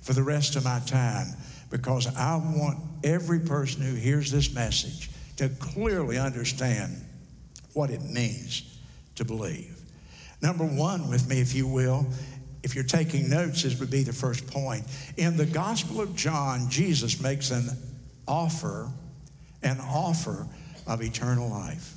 for 0.00 0.12
the 0.12 0.22
rest 0.22 0.56
of 0.56 0.64
my 0.64 0.80
time 0.86 1.28
because 1.70 2.06
I 2.16 2.36
want 2.36 2.78
every 3.02 3.40
person 3.40 3.82
who 3.82 3.94
hears 3.94 4.30
this 4.30 4.54
message 4.54 5.10
to 5.36 5.48
clearly 5.48 6.18
understand 6.18 7.04
what 7.72 7.90
it 7.90 8.02
means 8.02 8.78
to 9.16 9.24
believe. 9.24 9.76
Number 10.40 10.64
one, 10.64 11.08
with 11.08 11.28
me, 11.28 11.40
if 11.40 11.54
you 11.54 11.66
will, 11.66 12.06
if 12.62 12.74
you're 12.74 12.84
taking 12.84 13.28
notes, 13.28 13.62
this 13.62 13.78
would 13.80 13.90
be 13.90 14.02
the 14.02 14.12
first 14.12 14.46
point. 14.46 14.84
In 15.16 15.36
the 15.36 15.46
Gospel 15.46 16.00
of 16.00 16.14
John, 16.14 16.68
Jesus 16.70 17.20
makes 17.20 17.50
an 17.50 17.68
offer, 18.26 18.88
an 19.62 19.78
offer 19.80 20.46
of 20.86 21.02
eternal 21.02 21.48
life. 21.48 21.95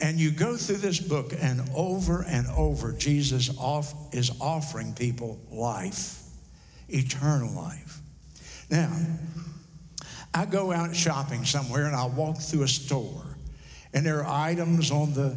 And 0.00 0.18
you 0.18 0.30
go 0.30 0.56
through 0.56 0.78
this 0.78 0.98
book, 0.98 1.32
and 1.38 1.62
over 1.74 2.24
and 2.26 2.46
over, 2.56 2.92
Jesus 2.92 3.56
off, 3.58 3.92
is 4.12 4.30
offering 4.40 4.94
people 4.94 5.38
life, 5.50 6.22
eternal 6.88 7.52
life. 7.52 8.00
Now, 8.70 8.90
I 10.32 10.46
go 10.46 10.72
out 10.72 10.94
shopping 10.94 11.44
somewhere 11.44 11.86
and 11.86 11.96
I 11.96 12.06
walk 12.06 12.38
through 12.38 12.62
a 12.62 12.68
store 12.68 13.30
and 13.92 14.04
there 14.04 14.24
are 14.24 14.46
items 14.48 14.90
on 14.90 15.12
the 15.14 15.36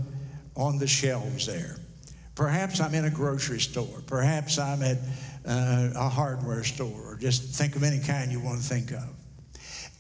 on 0.56 0.78
the 0.78 0.88
shelves 0.88 1.48
there. 1.48 1.78
Perhaps 2.36 2.80
I'm 2.80 2.94
in 2.94 3.06
a 3.06 3.10
grocery 3.10 3.60
store. 3.60 4.02
Perhaps 4.06 4.60
I'm 4.60 4.84
at 4.84 4.98
uh, 5.46 5.90
a 5.96 6.10
hardware 6.10 6.64
store, 6.64 7.14
or 7.14 7.18
just 7.18 7.56
think 7.56 7.76
of 7.76 7.84
any 7.84 8.00
kind 8.00 8.32
you 8.32 8.40
want 8.40 8.62
to 8.62 8.68
think 8.68 8.92
of. 8.92 9.10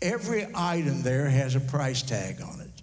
Every 0.01 0.47
item 0.53 1.01
there 1.01 1.29
has 1.29 1.55
a 1.55 1.59
price 1.59 2.01
tag 2.01 2.41
on 2.41 2.61
it. 2.61 2.82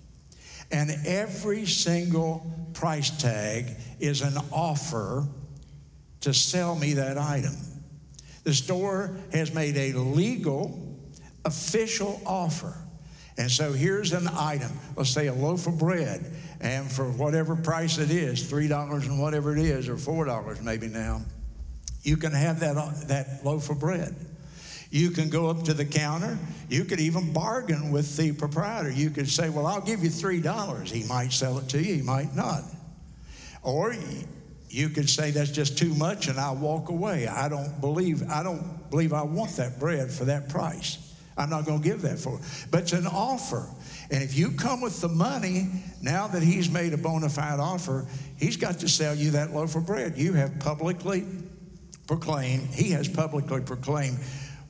And 0.70 0.90
every 1.06 1.66
single 1.66 2.46
price 2.74 3.10
tag 3.20 3.76
is 3.98 4.22
an 4.22 4.34
offer 4.52 5.26
to 6.20 6.34
sell 6.34 6.74
me 6.74 6.94
that 6.94 7.18
item. 7.18 7.56
The 8.44 8.54
store 8.54 9.16
has 9.32 9.52
made 9.52 9.76
a 9.76 9.98
legal 9.98 10.96
official 11.44 12.20
offer. 12.24 12.74
And 13.36 13.50
so 13.50 13.72
here's 13.72 14.12
an 14.12 14.28
item, 14.28 14.70
let's 14.96 15.10
say 15.10 15.28
a 15.28 15.34
loaf 15.34 15.66
of 15.66 15.78
bread, 15.78 16.30
and 16.60 16.90
for 16.90 17.10
whatever 17.10 17.56
price 17.56 17.96
it 17.96 18.10
is, 18.10 18.50
$3 18.50 19.06
and 19.06 19.18
whatever 19.18 19.56
it 19.56 19.64
is, 19.64 19.88
or 19.88 19.96
$4 19.96 20.62
maybe 20.62 20.88
now, 20.88 21.22
you 22.02 22.16
can 22.16 22.32
have 22.32 22.60
that, 22.60 22.74
that 23.08 23.44
loaf 23.44 23.70
of 23.70 23.80
bread. 23.80 24.14
You 24.90 25.10
can 25.10 25.30
go 25.30 25.48
up 25.48 25.62
to 25.64 25.74
the 25.74 25.84
counter. 25.84 26.36
You 26.68 26.84
could 26.84 27.00
even 27.00 27.32
bargain 27.32 27.92
with 27.92 28.16
the 28.16 28.32
proprietor. 28.32 28.90
You 28.90 29.10
could 29.10 29.28
say, 29.28 29.48
Well, 29.48 29.66
I'll 29.66 29.80
give 29.80 30.02
you 30.02 30.10
$3. 30.10 30.84
He 30.90 31.04
might 31.04 31.32
sell 31.32 31.58
it 31.58 31.68
to 31.70 31.78
you, 31.78 31.94
he 31.96 32.02
might 32.02 32.34
not. 32.34 32.64
Or 33.62 33.94
you 34.68 34.88
could 34.88 35.08
say 35.08 35.30
that's 35.30 35.50
just 35.50 35.76
too 35.78 35.94
much 35.94 36.28
and 36.28 36.38
I'll 36.38 36.56
walk 36.56 36.88
away. 36.88 37.26
I 37.26 37.48
don't 37.48 37.80
believe, 37.80 38.28
I 38.28 38.42
don't 38.42 38.90
believe 38.90 39.12
I 39.12 39.22
want 39.22 39.56
that 39.56 39.78
bread 39.78 40.10
for 40.10 40.24
that 40.26 40.48
price. 40.48 40.98
I'm 41.36 41.50
not 41.50 41.64
going 41.64 41.82
to 41.82 41.88
give 41.88 42.02
that 42.02 42.18
for. 42.18 42.38
But 42.70 42.82
it's 42.82 42.92
an 42.92 43.06
offer. 43.06 43.68
And 44.10 44.22
if 44.22 44.36
you 44.36 44.50
come 44.50 44.80
with 44.80 45.00
the 45.00 45.08
money, 45.08 45.68
now 46.02 46.26
that 46.28 46.42
he's 46.42 46.70
made 46.70 46.92
a 46.92 46.98
bona 46.98 47.28
fide 47.28 47.60
offer, 47.60 48.06
he's 48.36 48.56
got 48.56 48.78
to 48.80 48.88
sell 48.88 49.14
you 49.14 49.32
that 49.32 49.52
loaf 49.52 49.76
of 49.76 49.86
bread. 49.86 50.18
You 50.18 50.32
have 50.34 50.58
publicly 50.58 51.24
proclaimed, 52.06 52.68
he 52.74 52.90
has 52.90 53.08
publicly 53.08 53.60
proclaimed 53.60 54.18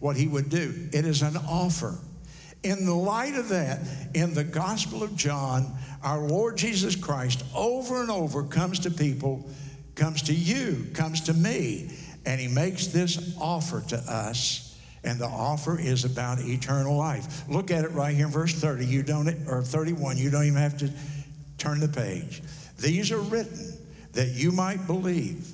what 0.00 0.16
he 0.16 0.26
would 0.26 0.48
do. 0.48 0.88
It 0.92 1.04
is 1.04 1.22
an 1.22 1.36
offer. 1.48 1.96
In 2.62 2.84
the 2.84 2.94
light 2.94 3.36
of 3.36 3.48
that, 3.50 3.80
in 4.14 4.34
the 4.34 4.44
Gospel 4.44 5.02
of 5.02 5.16
John, 5.16 5.72
our 6.02 6.20
Lord 6.20 6.56
Jesus 6.56 6.96
Christ 6.96 7.44
over 7.54 8.02
and 8.02 8.10
over 8.10 8.42
comes 8.42 8.80
to 8.80 8.90
people, 8.90 9.48
comes 9.94 10.22
to 10.22 10.34
you, 10.34 10.86
comes 10.92 11.22
to 11.22 11.32
me, 11.32 11.90
and 12.26 12.40
he 12.40 12.48
makes 12.48 12.88
this 12.88 13.34
offer 13.40 13.82
to 13.88 13.96
us 13.96 14.70
and 15.04 15.18
the 15.18 15.26
offer 15.26 15.78
is 15.78 16.04
about 16.04 16.40
eternal 16.40 16.96
life. 16.96 17.48
Look 17.48 17.70
at 17.70 17.84
it 17.84 17.92
right 17.92 18.14
here 18.14 18.26
in 18.26 18.32
verse 18.32 18.54
30. 18.54 18.84
You 18.84 19.02
don't, 19.02 19.28
or 19.48 19.62
31. 19.62 20.18
You 20.18 20.30
don't 20.30 20.44
even 20.44 20.58
have 20.58 20.76
to 20.78 20.90
turn 21.58 21.80
the 21.80 21.88
page. 21.88 22.42
These 22.78 23.10
are 23.10 23.20
written 23.20 23.72
that 24.12 24.28
you 24.28 24.52
might 24.52 24.86
believe, 24.86 25.52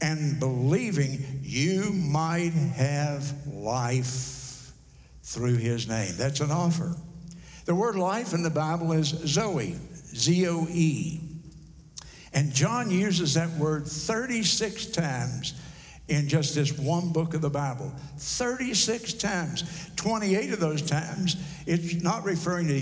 and 0.00 0.38
believing 0.38 1.35
you 1.46 1.92
might 1.92 2.52
have 2.52 3.32
life 3.46 4.72
through 5.22 5.56
his 5.56 5.88
name. 5.88 6.12
That's 6.16 6.40
an 6.40 6.50
offer. 6.50 6.96
The 7.66 7.74
word 7.74 7.96
life 7.96 8.32
in 8.32 8.42
the 8.42 8.50
Bible 8.50 8.92
is 8.92 9.08
Zoe, 9.08 9.76
Z 10.14 10.48
O 10.48 10.66
E. 10.70 11.20
And 12.32 12.52
John 12.52 12.90
uses 12.90 13.34
that 13.34 13.50
word 13.50 13.86
36 13.86 14.86
times 14.86 15.54
in 16.08 16.28
just 16.28 16.54
this 16.54 16.76
one 16.78 17.12
book 17.12 17.34
of 17.34 17.40
the 17.40 17.50
Bible. 17.50 17.92
36 18.18 19.14
times. 19.14 19.90
28 19.96 20.52
of 20.52 20.60
those 20.60 20.82
times, 20.82 21.36
it's 21.66 22.02
not 22.02 22.24
referring 22.24 22.68
to 22.68 22.80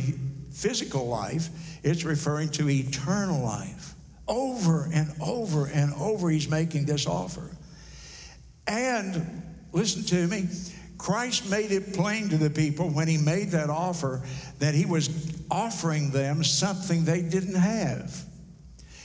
physical 0.52 1.06
life, 1.06 1.49
it's 1.83 2.04
referring 2.04 2.49
to 2.49 2.68
eternal 2.71 3.42
life, 3.42 3.94
Over 4.26 4.88
and 4.92 5.12
over 5.21 5.66
and 5.66 5.92
over, 5.94 6.30
he's 6.30 6.49
making 6.49 6.87
this 6.87 7.06
offer. 7.06 7.53
And 8.66 9.42
listen 9.73 10.04
to 10.04 10.26
me, 10.26 10.49
Christ 10.99 11.50
made 11.50 11.71
it 11.71 11.92
plain 11.92 12.28
to 12.30 12.37
the 12.37 12.50
people 12.50 12.88
when 12.88 13.09
he 13.09 13.18
made 13.18 13.50
that 13.50 13.68
offer 13.68 14.23
that 14.59 14.75
he 14.75 14.87
was 14.87 15.11
offering 15.50 16.11
them 16.11 16.42
something 16.42 17.04
they 17.04 17.23
didn't 17.23 17.56
have. 17.56 18.25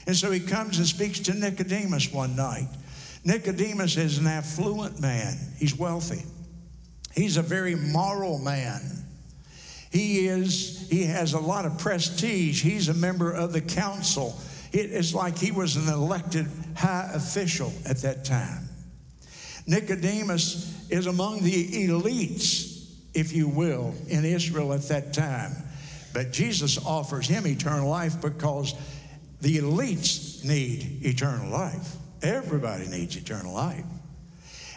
And 0.06 0.16
so 0.16 0.30
he 0.30 0.40
comes 0.40 0.78
and 0.78 0.86
speaks 0.86 1.20
to 1.20 1.34
Nicodemus 1.34 2.12
one 2.12 2.34
night. 2.34 2.68
Nicodemus 3.24 3.96
is 3.96 4.18
an 4.18 4.26
affluent 4.26 5.00
man, 5.00 5.36
he's 5.58 5.78
wealthy. 5.78 6.22
He's 7.14 7.36
a 7.36 7.42
very 7.42 7.74
moral 7.74 8.38
man. 8.38 8.80
He 9.90 10.28
is 10.28 10.88
he 10.88 11.04
has 11.04 11.32
a 11.32 11.40
lot 11.40 11.66
of 11.66 11.78
prestige. 11.78 12.62
He's 12.62 12.88
a 12.88 12.94
member 12.94 13.32
of 13.32 13.52
the 13.52 13.60
council. 13.60 14.40
It's 14.72 15.12
like 15.12 15.36
he 15.36 15.50
was 15.50 15.74
an 15.74 15.88
elected 15.88 16.46
high 16.76 17.10
official 17.12 17.72
at 17.84 17.98
that 17.98 18.24
time. 18.24 18.69
Nicodemus 19.70 20.90
is 20.90 21.06
among 21.06 21.44
the 21.44 21.86
elites, 21.86 22.90
if 23.14 23.32
you 23.32 23.46
will, 23.46 23.94
in 24.08 24.24
Israel 24.24 24.72
at 24.72 24.82
that 24.88 25.14
time. 25.14 25.52
But 26.12 26.32
Jesus 26.32 26.84
offers 26.84 27.28
him 27.28 27.46
eternal 27.46 27.88
life 27.88 28.20
because 28.20 28.74
the 29.40 29.58
elites 29.58 30.44
need 30.44 30.98
eternal 31.02 31.48
life. 31.52 31.94
Everybody 32.20 32.88
needs 32.88 33.14
eternal 33.14 33.54
life. 33.54 33.84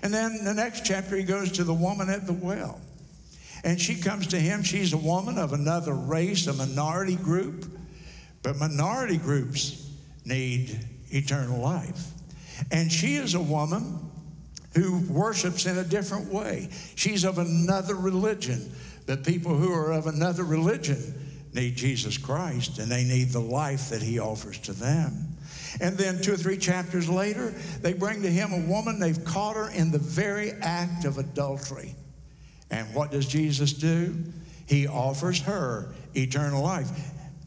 And 0.04 0.14
then 0.14 0.44
the 0.44 0.54
next 0.54 0.86
chapter, 0.86 1.18
he 1.18 1.24
goes 1.24 1.54
to 1.54 1.64
the 1.64 1.74
woman 1.74 2.12
at 2.12 2.28
the 2.28 2.34
well. 2.34 2.80
And 3.64 3.82
she 3.82 3.96
comes 3.96 4.28
to 4.28 4.40
him. 4.40 4.62
She's 4.62 4.94
a 4.94 4.98
woman 4.98 5.40
of 5.40 5.54
another 5.54 5.94
race, 5.96 6.46
a 6.46 6.54
minority 6.54 7.16
group. 7.16 7.66
But 8.44 8.58
minority 8.58 9.18
groups 9.18 9.90
need 10.24 10.78
eternal 11.10 11.60
life. 11.60 12.12
And 12.70 12.92
she 12.92 13.16
is 13.16 13.34
a 13.34 13.42
woman 13.42 14.12
who 14.75 15.00
worships 15.10 15.65
in 15.65 15.77
a 15.77 15.84
different 15.84 16.32
way. 16.32 16.70
She's 16.96 17.24
of 17.24 17.38
another 17.38 17.96
religion. 17.96 18.72
But 19.06 19.24
people 19.24 19.56
who 19.56 19.72
are 19.74 19.92
of 19.92 20.08
another 20.08 20.44
religion 20.44 21.13
need 21.53 21.75
Jesus 21.75 22.18
Christ 22.18 22.80
and 22.80 22.92
they 22.92 23.03
need 23.03 23.30
the 23.30 23.39
life 23.39 23.89
that 23.89 24.01
he 24.01 24.20
offers 24.20 24.58
to 24.60 24.74
them. 24.74 25.27
And 25.82 25.98
then 25.98 26.22
two 26.22 26.34
or 26.34 26.38
three 26.38 26.58
chapters 26.58 27.10
later, 27.10 27.51
they 27.82 27.94
bring 27.94 28.22
to 28.22 28.30
him 28.30 28.53
a 28.53 28.60
woman, 28.60 29.00
they've 29.00 29.24
caught 29.25 29.56
her 29.56 29.70
in 29.70 29.92
the 29.92 30.00
very 30.00 30.51
act 30.62 31.06
of 31.06 31.18
adultery. 31.18 31.96
And 32.72 32.94
what 32.94 33.12
does 33.12 33.27
Jesus 33.27 33.74
do? 33.74 34.15
He 34.68 34.88
offers 34.88 35.42
her 35.42 35.94
eternal 36.15 36.63
life. 36.63 36.89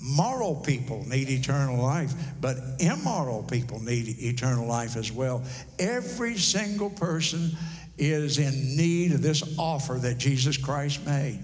Moral 0.09 0.55
people 0.55 1.05
need 1.09 1.29
eternal 1.29 1.83
life, 1.83 2.15
but 2.41 2.57
immoral 2.79 3.43
people 3.43 3.83
need 3.83 4.17
eternal 4.21 4.65
life 4.65 4.97
as 4.97 5.11
well. 5.11 5.43
Every 5.81 6.39
single 6.39 6.91
person 6.91 7.51
is 7.99 8.39
in 8.39 8.77
need 8.77 9.13
of 9.13 9.23
this 9.23 9.59
offer 9.59 9.95
that 9.95 10.19
Jesus 10.19 10.57
Christ 10.57 11.05
made. 11.05 11.41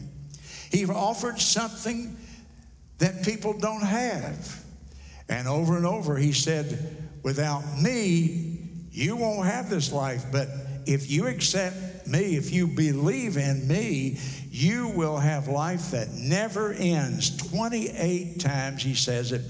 He 0.71 0.87
offered 0.87 1.40
something 1.40 2.16
that 2.99 3.25
people 3.25 3.59
don't 3.59 3.83
have. 3.83 4.64
And 5.28 5.49
over 5.49 5.76
and 5.76 5.85
over, 5.85 6.16
he 6.16 6.33
said, 6.33 7.09
Without 7.25 7.62
me, 7.81 8.61
you 8.92 9.16
won't 9.16 9.49
have 9.49 9.71
this 9.71 9.92
life. 9.92 10.26
But 10.31 10.49
if 10.87 11.11
you 11.11 11.26
me, 12.07 12.37
if 12.37 12.53
you 12.53 12.67
believe 12.67 13.37
in 13.37 13.67
me, 13.67 14.19
you 14.51 14.89
will 14.89 15.17
have 15.17 15.49
life 15.49 15.91
that 15.93 16.13
never 16.13 16.73
ends. 16.73 17.37
28 17.49 18.41
times 18.41 18.83
he 18.83 18.95
says 18.95 19.33
it 19.33 19.43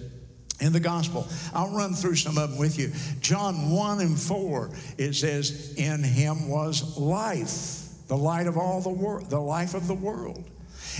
in 0.61 0.73
the 0.73 0.81
gospel. 0.81 1.27
I'll 1.53 1.75
run 1.75 1.95
through 1.95 2.17
some 2.17 2.39
of 2.39 2.51
them 2.51 2.59
with 2.59 2.79
you. 2.79 2.93
John 3.21 3.71
1 3.71 4.01
and 4.01 4.19
4, 4.19 4.71
it 4.99 5.15
says, 5.15 5.75
In 5.77 6.03
him 6.03 6.49
was 6.49 6.97
life, 6.97 8.07
the 8.09 8.17
light 8.17 8.47
of 8.47 8.57
all 8.57 8.81
the 8.81 8.89
world, 8.89 9.29
the 9.29 9.41
life 9.41 9.75
of 9.75 9.88
the 9.88 9.95
world. 9.95 10.45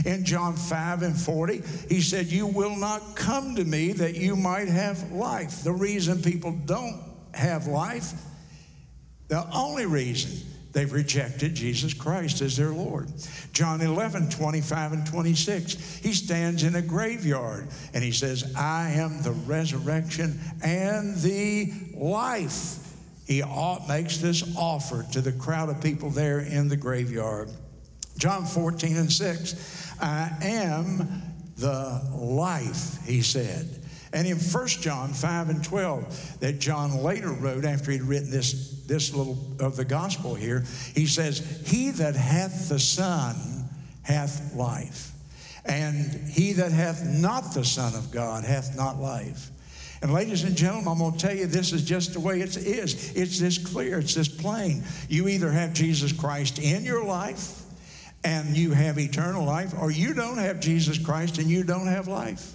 In 0.05 0.25
John 0.25 0.55
5 0.57 1.03
and 1.03 1.17
40, 1.17 1.63
he 1.89 2.01
said, 2.01 2.27
You 2.27 2.47
will 2.47 2.77
not 2.77 3.15
come 3.15 3.55
to 3.57 3.65
me 3.65 3.93
that 3.93 4.17
you 4.17 4.37
might 4.37 4.69
have 4.69 5.13
life. 5.13 5.63
The 5.63 5.73
reason 5.73 6.23
people 6.23 6.59
don't 6.65 7.01
have 7.35 7.67
life, 7.67 8.13
the 9.29 9.47
only 9.55 9.87
reason 9.87 10.52
they've 10.73 10.93
rejected 10.93 11.55
Jesus 11.55 11.95
Christ 11.95 12.41
as 12.41 12.57
their 12.57 12.71
Lord. 12.71 13.09
John 13.53 13.81
11, 13.81 14.31
25 14.31 14.93
and 14.93 15.07
26, 15.07 15.99
he 15.99 16.13
stands 16.13 16.63
in 16.63 16.75
a 16.75 16.83
graveyard 16.83 17.69
and 17.95 18.03
he 18.03 18.13
says, 18.13 18.55
I 18.57 18.91
am 18.91 19.23
the 19.23 19.33
resurrection 19.33 20.41
and 20.65 21.17
the 21.19 21.73
life. 21.95 22.79
He 23.27 23.43
makes 23.89 24.19
this 24.19 24.57
offer 24.57 25.07
to 25.13 25.21
the 25.21 25.33
crowd 25.33 25.69
of 25.69 25.81
people 25.83 26.11
there 26.11 26.41
in 26.41 26.69
the 26.69 26.77
graveyard. 26.77 27.51
John 28.19 28.45
14 28.45 28.97
and 28.97 29.13
6, 29.13 29.97
I 30.01 30.31
am 30.43 31.23
the 31.57 32.03
life, 32.15 33.05
he 33.07 33.23
said. 33.23 33.82
And 34.13 34.27
in 34.27 34.37
1 34.37 34.67
John 34.67 35.13
5 35.13 35.49
and 35.49 35.65
12, 35.65 36.41
that 36.41 36.59
John 36.59 37.03
later 37.03 37.33
wrote 37.33 37.65
after 37.65 37.91
he'd 37.91 38.03
written 38.03 38.31
this, 38.31 38.83
this 38.87 39.15
little 39.15 39.39
of 39.59 39.77
the 39.77 39.85
gospel 39.85 40.35
here, 40.35 40.65
he 40.95 41.07
says, 41.07 41.63
He 41.67 41.91
that 41.93 42.15
hath 42.15 42.69
the 42.69 42.79
Son 42.79 43.35
hath 44.03 44.55
life. 44.55 45.13
And 45.65 46.29
he 46.29 46.53
that 46.55 46.73
hath 46.73 47.07
not 47.07 47.55
the 47.55 47.65
Son 47.65 47.95
of 47.95 48.11
God 48.11 48.45
hath 48.45 48.77
not 48.77 48.99
life. 48.99 49.51
And 50.03 50.13
ladies 50.13 50.43
and 50.43 50.57
gentlemen, 50.57 50.89
I'm 50.89 50.99
going 50.99 51.13
to 51.13 51.19
tell 51.19 51.35
you 51.35 51.47
this 51.47 51.73
is 51.73 51.85
just 51.85 52.15
the 52.15 52.21
way 52.21 52.41
it 52.41 52.57
is. 52.57 53.13
It's 53.15 53.39
this 53.39 53.57
clear, 53.57 54.01
it's 54.01 54.15
this 54.15 54.29
plain. 54.29 54.83
You 55.09 55.29
either 55.29 55.51
have 55.51 55.73
Jesus 55.73 56.13
Christ 56.13 56.59
in 56.59 56.85
your 56.85 57.05
life 57.05 57.61
and 58.25 58.57
you 58.57 58.73
have 58.73 58.99
eternal 58.99 59.45
life, 59.45 59.75
or 59.81 59.91
you 59.91 60.13
don't 60.13 60.39
have 60.39 60.61
Jesus 60.61 60.99
Christ 60.99 61.39
and 61.39 61.49
you 61.49 61.63
don't 61.63 61.87
have 61.87 62.09
life. 62.09 62.53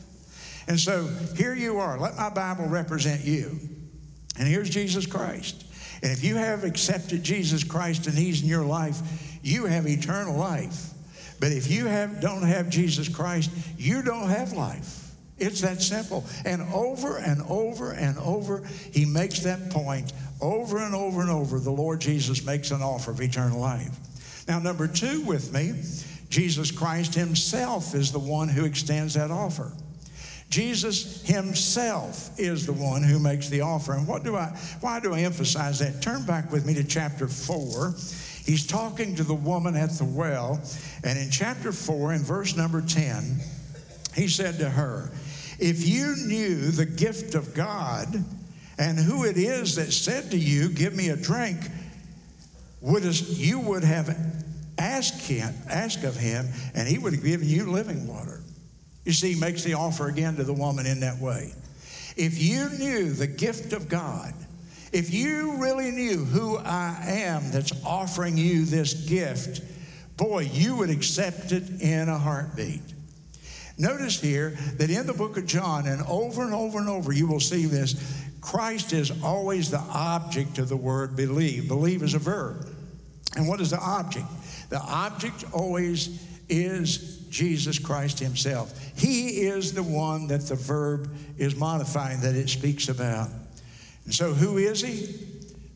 And 0.67 0.79
so 0.79 1.07
here 1.35 1.55
you 1.55 1.77
are. 1.79 1.99
Let 1.99 2.15
my 2.15 2.29
Bible 2.29 2.67
represent 2.67 3.23
you. 3.23 3.59
And 4.37 4.47
here's 4.47 4.69
Jesus 4.69 5.05
Christ. 5.05 5.65
And 6.03 6.11
if 6.11 6.23
you 6.23 6.35
have 6.35 6.63
accepted 6.63 7.23
Jesus 7.23 7.63
Christ 7.63 8.07
and 8.07 8.17
He's 8.17 8.41
in 8.43 8.47
your 8.47 8.65
life, 8.65 9.01
you 9.41 9.65
have 9.65 9.87
eternal 9.87 10.35
life. 10.35 10.91
But 11.39 11.51
if 11.51 11.69
you 11.69 11.85
have, 11.85 12.19
don't 12.19 12.43
have 12.43 12.69
Jesus 12.69 13.07
Christ, 13.09 13.51
you 13.77 14.01
don't 14.01 14.29
have 14.29 14.53
life. 14.53 15.11
It's 15.37 15.61
that 15.61 15.81
simple. 15.81 16.25
And 16.45 16.61
over 16.73 17.17
and 17.17 17.41
over 17.43 17.91
and 17.91 18.17
over, 18.19 18.63
He 18.91 19.05
makes 19.05 19.39
that 19.41 19.69
point. 19.69 20.13
Over 20.41 20.79
and 20.79 20.93
over 20.93 21.21
and 21.21 21.29
over, 21.29 21.59
the 21.59 21.71
Lord 21.71 22.01
Jesus 22.01 22.45
makes 22.45 22.71
an 22.71 22.81
offer 22.81 23.11
of 23.11 23.21
eternal 23.21 23.59
life. 23.59 23.97
Now, 24.47 24.59
number 24.59 24.87
two 24.87 25.21
with 25.21 25.51
me, 25.53 25.73
Jesus 26.29 26.71
Christ 26.71 27.15
himself 27.15 27.95
is 27.95 28.11
the 28.11 28.19
one 28.19 28.49
who 28.49 28.65
extends 28.65 29.13
that 29.15 29.31
offer. 29.31 29.71
Jesus 30.49 31.25
himself 31.27 32.31
is 32.39 32.65
the 32.65 32.73
one 32.73 33.03
who 33.03 33.19
makes 33.19 33.49
the 33.49 33.61
offer. 33.61 33.93
And 33.93 34.07
what 34.07 34.23
do 34.23 34.35
I 34.35 34.57
why 34.79 34.99
do 34.99 35.13
I 35.13 35.19
emphasize 35.19 35.79
that? 35.79 36.01
Turn 36.01 36.23
back 36.25 36.51
with 36.51 36.65
me 36.65 36.73
to 36.75 36.83
chapter 36.83 37.27
4. 37.27 37.93
He's 38.45 38.65
talking 38.65 39.15
to 39.15 39.23
the 39.23 39.33
woman 39.33 39.75
at 39.75 39.91
the 39.91 40.05
well, 40.05 40.61
and 41.03 41.19
in 41.19 41.29
chapter 41.29 41.73
4 41.73 42.13
in 42.13 42.23
verse 42.23 42.55
number 42.55 42.81
10, 42.81 43.41
he 44.15 44.29
said 44.29 44.59
to 44.59 44.69
her, 44.69 45.11
"If 45.59 45.85
you 45.85 46.15
knew 46.15 46.71
the 46.71 46.85
gift 46.85 47.35
of 47.35 47.53
God 47.53 48.23
and 48.77 48.97
who 48.97 49.25
it 49.25 49.37
is 49.37 49.75
that 49.75 49.91
said 49.91 50.31
to 50.31 50.37
you, 50.37 50.69
give 50.69 50.95
me 50.95 51.09
a 51.09 51.17
drink, 51.17 51.59
would 52.79 53.03
you 53.03 53.59
would 53.59 53.83
have 53.83 54.15
asked 54.77 55.21
him, 55.21 55.53
asked 55.69 56.05
of 56.05 56.15
him, 56.15 56.47
and 56.73 56.87
he 56.87 56.97
would 56.97 57.13
have 57.13 57.23
given 57.23 57.49
you 57.49 57.69
living 57.69 58.07
water. 58.07 58.36
You 59.07 59.13
see, 59.13 59.35
he 59.35 59.39
makes 59.39 59.63
the 59.63 59.73
offer 59.73 60.09
again 60.09 60.35
to 60.35 60.43
the 60.43 60.51
woman 60.51 60.85
in 60.85 60.99
that 60.99 61.17
way. 61.17 61.53
If 62.17 62.43
you 62.43 62.67
knew 62.71 63.13
the 63.13 63.25
gift 63.25 63.71
of 63.71 63.87
God, 63.87 64.33
if 64.91 65.13
you 65.13 65.55
really 65.55 65.91
knew 65.91 66.25
who 66.25 66.57
I 66.57 66.93
am 67.07 67.49
that's 67.49 67.71
offering 67.85 68.35
you 68.35 68.65
this 68.65 68.93
gift, 68.93 69.61
boy, 70.17 70.49
you 70.51 70.75
would 70.75 70.89
accept 70.89 71.53
it 71.53 71.79
in 71.79 72.09
a 72.09 72.17
heartbeat. 72.17 72.81
Notice 73.77 74.19
here 74.19 74.57
that 74.75 74.89
in 74.89 75.07
the 75.07 75.13
book 75.13 75.37
of 75.37 75.45
John, 75.45 75.87
and 75.87 76.01
over 76.05 76.43
and 76.43 76.53
over 76.53 76.77
and 76.77 76.89
over, 76.89 77.13
you 77.13 77.27
will 77.27 77.39
see 77.39 77.65
this 77.65 78.25
Christ 78.41 78.91
is 78.91 79.23
always 79.23 79.71
the 79.71 79.79
object 79.79 80.57
of 80.57 80.67
the 80.67 80.75
word 80.75 81.15
believe. 81.15 81.69
Believe 81.69 82.03
is 82.03 82.13
a 82.13 82.19
verb. 82.19 82.67
And 83.37 83.47
what 83.47 83.61
is 83.61 83.69
the 83.69 83.79
object? 83.79 84.27
The 84.69 84.81
object 84.81 85.45
always 85.53 86.21
is 86.49 87.16
Jesus 87.29 87.79
Christ 87.79 88.19
Himself. 88.19 88.77
He 88.97 89.41
is 89.41 89.73
the 89.73 89.83
one 89.83 90.27
that 90.27 90.41
the 90.41 90.55
verb 90.55 91.15
is 91.37 91.55
modifying, 91.55 92.21
that 92.21 92.35
it 92.35 92.49
speaks 92.49 92.89
about. 92.89 93.29
And 94.05 94.13
so, 94.13 94.33
who 94.33 94.57
is 94.57 94.81
He? 94.81 95.15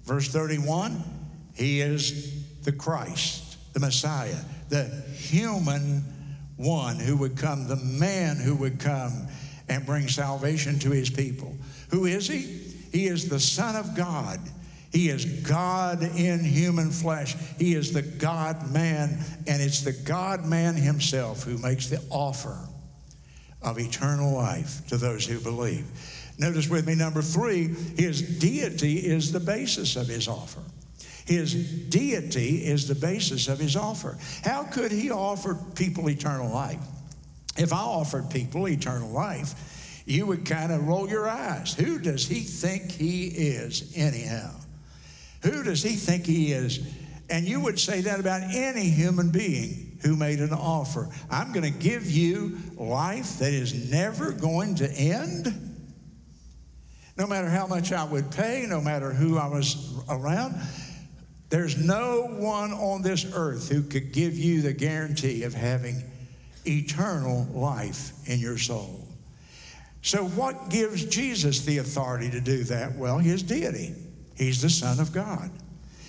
Verse 0.04 0.28
31 0.28 1.04
He 1.54 1.82
is 1.82 2.64
the 2.64 2.72
Christ, 2.72 3.58
the 3.74 3.80
Messiah, 3.80 4.38
the 4.70 4.86
human 5.14 6.04
one 6.58 6.98
who 6.98 7.18
would 7.18 7.38
come, 7.38 7.68
the 7.68 7.76
man 7.76 8.38
who 8.38 8.56
would 8.56 8.80
come 8.80 9.28
and 9.68 9.86
bring 9.86 10.08
salvation 10.08 10.78
to 10.80 10.92
his 10.92 11.10
people. 11.10 11.56
Who 11.90 12.06
is 12.06 12.28
he? 12.28 12.40
He 12.92 13.08
is 13.08 13.30
the 13.30 13.40
Son 13.40 13.76
of 13.76 13.96
God. 13.96 14.40
He 14.92 15.10
is 15.10 15.26
God 15.26 16.04
in 16.04 16.44
human 16.44 16.92
flesh. 16.92 17.36
He 17.58 17.76
is 17.76 17.94
the 17.94 18.02
God 18.02 18.72
man, 18.72 19.20
and 19.48 19.62
it's 19.62 19.82
the 19.82 19.94
God 19.94 20.46
man 20.46 20.76
himself 20.76 21.44
who 21.44 21.58
makes 21.58 21.88
the 21.88 22.04
offer 22.10 22.58
of 23.62 23.80
eternal 23.80 24.34
life 24.34 24.86
to 24.88 24.98
those 24.98 25.26
who 25.26 25.40
believe. 25.40 25.86
Notice 26.38 26.68
with 26.68 26.88
me, 26.88 26.96
number 26.96 27.22
three, 27.22 27.68
his 27.98 28.40
deity 28.40 28.98
is 28.98 29.32
the 29.32 29.40
basis 29.40 29.96
of 29.96 30.08
his 30.08 30.28
offer. 30.28 30.62
His 31.26 31.54
deity 31.90 32.66
is 32.66 32.88
the 32.88 32.96
basis 32.96 33.48
of 33.48 33.60
his 33.60 33.76
offer. 33.76 34.18
How 34.44 34.64
could 34.64 34.92
he 34.92 35.12
offer 35.12 35.56
people 35.76 36.10
eternal 36.10 36.52
life? 36.52 36.80
If 37.58 37.72
I 37.72 37.78
offered 37.78 38.30
people 38.30 38.68
eternal 38.68 39.10
life, 39.10 40.04
you 40.06 40.26
would 40.26 40.46
kind 40.46 40.72
of 40.72 40.88
roll 40.88 41.08
your 41.08 41.30
eyes. 41.30 41.74
Who 41.76 42.00
does 42.00 42.28
he 42.28 42.40
think 42.40 42.92
he 42.92 43.28
is, 43.28 43.94
anyhow? 43.96 44.52
Who 45.44 45.64
does 45.64 45.82
he 45.82 45.96
think 45.96 46.26
he 46.26 46.52
is? 46.52 46.80
And 47.30 47.48
you 47.48 47.60
would 47.62 47.80
say 47.80 48.02
that 48.02 48.20
about 48.20 48.42
any 48.54 48.90
human 48.90 49.30
being 49.30 49.98
who 50.02 50.16
made 50.16 50.40
an 50.40 50.54
offer. 50.54 51.10
I'm 51.30 51.52
going 51.54 51.72
to 51.72 51.80
give 51.80 52.10
you 52.10 52.58
life 52.76 53.40
that 53.40 53.54
is 53.54 53.92
never 53.92 54.32
going 54.32 54.76
to 54.76 54.92
end. 54.92 55.70
No 57.18 57.28
matter 57.28 57.50
how 57.50 57.68
much 57.68 57.92
I 57.92 58.04
would 58.04 58.32
pay, 58.32 58.66
no 58.68 58.82
matter 58.82 59.12
who 59.12 59.38
I 59.38 59.48
was 59.48 59.94
around, 60.10 60.56
there's 61.50 61.78
no 61.78 62.28
one 62.28 62.72
on 62.72 63.02
this 63.02 63.26
earth 63.34 63.70
who 63.70 63.84
could 63.84 64.12
give 64.14 64.38
you 64.38 64.62
the 64.62 64.74
guarantee 64.74 65.44
of 65.44 65.54
having 65.54 66.04
eternal 66.66 67.48
life 67.54 68.12
in 68.26 68.40
your 68.40 68.58
soul. 68.58 69.08
So, 70.02 70.26
what 70.30 70.70
gives 70.70 71.06
Jesus 71.06 71.64
the 71.64 71.78
authority 71.78 72.30
to 72.32 72.42
do 72.42 72.64
that? 72.66 72.96
Well, 72.96 73.20
his 73.20 73.44
deity. 73.44 73.94
He's 74.42 74.64
the 74.64 74.72
Son 74.72 75.00
of 75.00 75.14
God. 75.14 75.52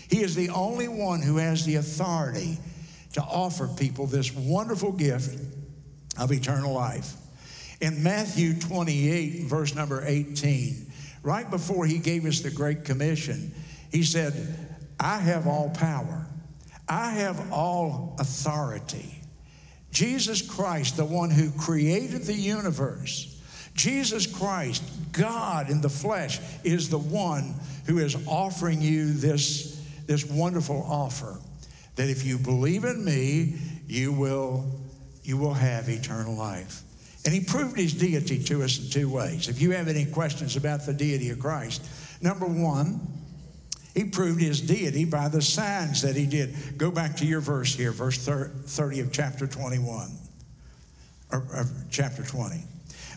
He 0.09 0.23
is 0.23 0.35
the 0.35 0.49
only 0.49 0.89
one 0.89 1.21
who 1.21 1.37
has 1.37 1.67
the 1.67 1.75
authority 1.77 2.57
to 3.13 3.21
offer 3.21 3.69
people 3.69 4.07
this 4.07 4.35
wonderful 4.35 4.93
gift 4.93 5.39
of 6.19 6.33
eternal 6.33 6.73
life. 6.73 7.13
In 7.83 8.03
Matthew 8.03 8.59
28, 8.59 9.43
verse 9.43 9.75
number 9.75 10.03
18, 10.07 10.91
right 11.23 11.51
before 11.51 11.85
he 11.85 11.99
gave 11.99 12.25
us 12.25 12.41
the 12.41 12.51
Great 12.51 12.87
Commission, 12.87 13.53
he 13.91 14.03
said, 14.03 14.33
I 14.99 15.19
have 15.19 15.47
all 15.47 15.69
power, 15.69 16.27
I 16.89 17.11
have 17.11 17.53
all 17.53 18.17
authority. 18.19 19.21
Jesus 19.91 20.41
Christ, 20.41 20.97
the 20.97 21.05
one 21.05 21.29
who 21.29 21.51
created 21.51 22.23
the 22.23 22.33
universe, 22.33 23.39
Jesus 23.75 24.27
Christ, 24.27 24.83
God 25.13 25.69
in 25.69 25.83
the 25.83 25.91
flesh, 25.91 26.41
is 26.65 26.89
the 26.89 26.99
one 26.99 27.55
who 27.87 27.99
is 27.99 28.17
offering 28.27 28.81
you 28.81 29.13
this, 29.13 29.81
this 30.07 30.25
wonderful 30.25 30.87
offer 30.89 31.39
that 31.97 32.09
if 32.09 32.25
you 32.25 32.39
believe 32.39 32.85
in 32.85 33.05
me, 33.05 33.55
you 33.87 34.13
will, 34.13 34.65
you 35.23 35.37
will 35.37 35.55
have 35.55 35.89
eternal 35.89 36.35
life. 36.35 36.83
And 37.25 37.35
he 37.35 37.41
proved 37.41 37.77
his 37.77 37.93
deity 37.93 38.43
to 38.45 38.63
us 38.63 38.79
in 38.79 38.91
two 38.91 39.09
ways. 39.09 39.49
If 39.49 39.61
you 39.61 39.73
have 39.73 39.89
any 39.89 40.05
questions 40.05 40.57
about 40.57 40.87
the 40.87 40.93
deity 40.93 41.31
of 41.31 41.39
Christ, 41.39 41.85
number 42.21 42.47
one, 42.47 43.01
he 43.95 44.05
proved 44.05 44.41
his 44.41 44.61
deity 44.61 45.05
by 45.05 45.29
the 45.29 45.43
signs 45.43 46.03
that 46.03 46.17
he 46.17 46.27
did. 46.27 46.55
Go 46.79 46.91
back 46.91 47.17
to 47.19 47.27
your 47.27 47.41
verse 47.41 47.75
here, 47.75 47.93
verse 47.93 48.25
30 48.25 49.01
of 49.01 49.13
chapter 49.13 49.47
21, 49.47 50.11
or, 51.31 51.39
or 51.39 51.67
chapter 51.91 52.23
20. 52.23 52.63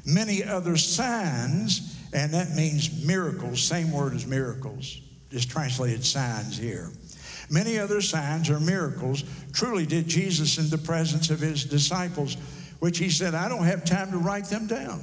Many 0.05 0.43
other 0.43 0.75
signs, 0.77 1.97
and 2.13 2.33
that 2.33 2.51
means 2.55 3.05
miracles, 3.05 3.61
same 3.61 3.91
word 3.91 4.13
as 4.13 4.25
miracles, 4.25 4.99
just 5.31 5.49
translated 5.49 6.03
signs 6.05 6.57
here. 6.57 6.91
Many 7.49 7.77
other 7.77 8.01
signs 8.01 8.49
or 8.49 8.59
miracles 8.59 9.23
truly 9.53 9.85
did 9.85 10.07
Jesus 10.07 10.57
in 10.57 10.69
the 10.69 10.77
presence 10.77 11.29
of 11.29 11.39
his 11.39 11.65
disciples, 11.65 12.37
which 12.79 12.97
he 12.97 13.09
said, 13.09 13.35
I 13.35 13.49
don't 13.49 13.65
have 13.65 13.85
time 13.85 14.11
to 14.11 14.17
write 14.17 14.45
them 14.45 14.67
down. 14.67 15.01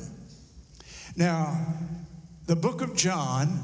Now, 1.16 1.74
the 2.46 2.56
book 2.56 2.80
of 2.80 2.96
John 2.96 3.60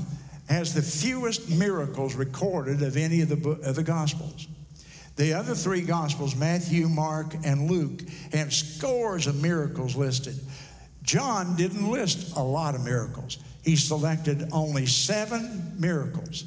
has 0.48 0.74
the 0.74 0.83
fewest 0.83 1.51
miracles 1.51 2.14
recorded 2.14 2.83
of 2.83 2.96
any 2.96 3.20
of 3.20 3.29
the, 3.29 3.51
of 3.62 3.74
the 3.74 3.83
Gospels. 3.83 4.46
The 5.16 5.33
other 5.33 5.55
three 5.55 5.81
Gospels, 5.81 6.37
Matthew, 6.37 6.88
Mark, 6.88 7.35
and 7.44 7.68
Luke, 7.68 8.03
have 8.33 8.55
scores 8.55 9.27
of 9.27 9.42
miracles 9.42 9.96
listed. 9.96 10.38
John 11.09 11.57
didn't 11.57 11.90
list 11.90 12.37
a 12.37 12.42
lot 12.42 12.75
of 12.75 12.85
miracles. 12.85 13.38
He 13.64 13.77
selected 13.77 14.51
only 14.53 14.85
seven 14.85 15.73
miracles. 15.79 16.44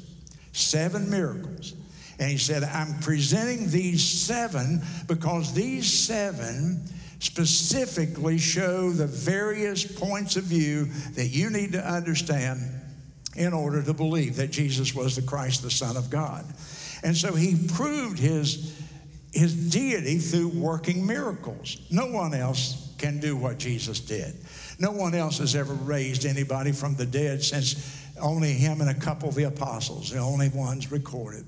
Seven 0.52 1.10
miracles. 1.10 1.74
And 2.20 2.30
he 2.30 2.38
said, 2.38 2.62
I'm 2.62 2.94
presenting 3.00 3.70
these 3.70 4.04
seven 4.04 4.80
because 5.08 5.52
these 5.52 5.92
seven 5.92 6.80
specifically 7.18 8.38
show 8.38 8.90
the 8.90 9.08
various 9.08 9.84
points 9.84 10.36
of 10.36 10.44
view 10.44 10.84
that 11.14 11.26
you 11.26 11.50
need 11.50 11.72
to 11.72 11.84
understand 11.84 12.60
in 13.34 13.52
order 13.52 13.82
to 13.82 13.92
believe 13.92 14.36
that 14.36 14.52
Jesus 14.52 14.94
was 14.94 15.16
the 15.16 15.22
Christ, 15.22 15.64
the 15.64 15.72
Son 15.72 15.96
of 15.96 16.08
God. 16.08 16.44
And 17.02 17.16
so 17.16 17.34
he 17.34 17.56
proved 17.74 18.20
his, 18.20 18.80
his 19.32 19.72
deity 19.72 20.18
through 20.18 20.50
working 20.50 21.04
miracles. 21.04 21.78
No 21.90 22.06
one 22.06 22.32
else 22.32 22.91
can 23.02 23.18
do 23.18 23.36
what 23.36 23.58
Jesus 23.58 23.98
did. 23.98 24.32
No 24.78 24.92
one 24.92 25.12
else 25.14 25.38
has 25.38 25.56
ever 25.56 25.74
raised 25.74 26.24
anybody 26.24 26.70
from 26.70 26.94
the 26.94 27.04
dead 27.04 27.42
since 27.42 28.00
only 28.20 28.52
him 28.52 28.80
and 28.80 28.90
a 28.90 28.94
couple 28.94 29.28
of 29.28 29.34
the 29.34 29.44
apostles, 29.44 30.10
the 30.10 30.18
only 30.18 30.48
ones 30.50 30.92
recorded. 30.92 31.44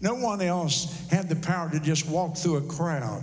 No 0.00 0.14
one 0.14 0.40
else 0.40 1.06
had 1.10 1.28
the 1.28 1.36
power 1.36 1.70
to 1.70 1.78
just 1.78 2.08
walk 2.08 2.36
through 2.36 2.56
a 2.56 2.62
crowd 2.62 3.22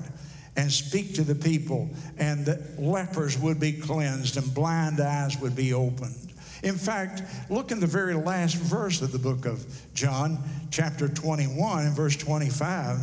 and 0.55 0.71
speak 0.71 1.15
to 1.15 1.23
the 1.23 1.33
people, 1.33 1.89
and 2.17 2.45
the 2.45 2.61
lepers 2.77 3.37
would 3.39 3.59
be 3.59 3.73
cleansed 3.73 4.37
and 4.37 4.53
blind 4.53 4.99
eyes 4.99 5.39
would 5.39 5.55
be 5.55 5.73
opened. 5.73 6.15
In 6.61 6.75
fact, 6.75 7.23
look 7.49 7.71
in 7.71 7.79
the 7.79 7.87
very 7.87 8.13
last 8.13 8.57
verse 8.57 9.01
of 9.01 9.11
the 9.11 9.19
book 9.19 9.45
of 9.45 9.65
John, 9.95 10.37
chapter 10.69 11.07
21, 11.07 11.85
and 11.85 11.95
verse 11.95 12.15
25. 12.15 12.99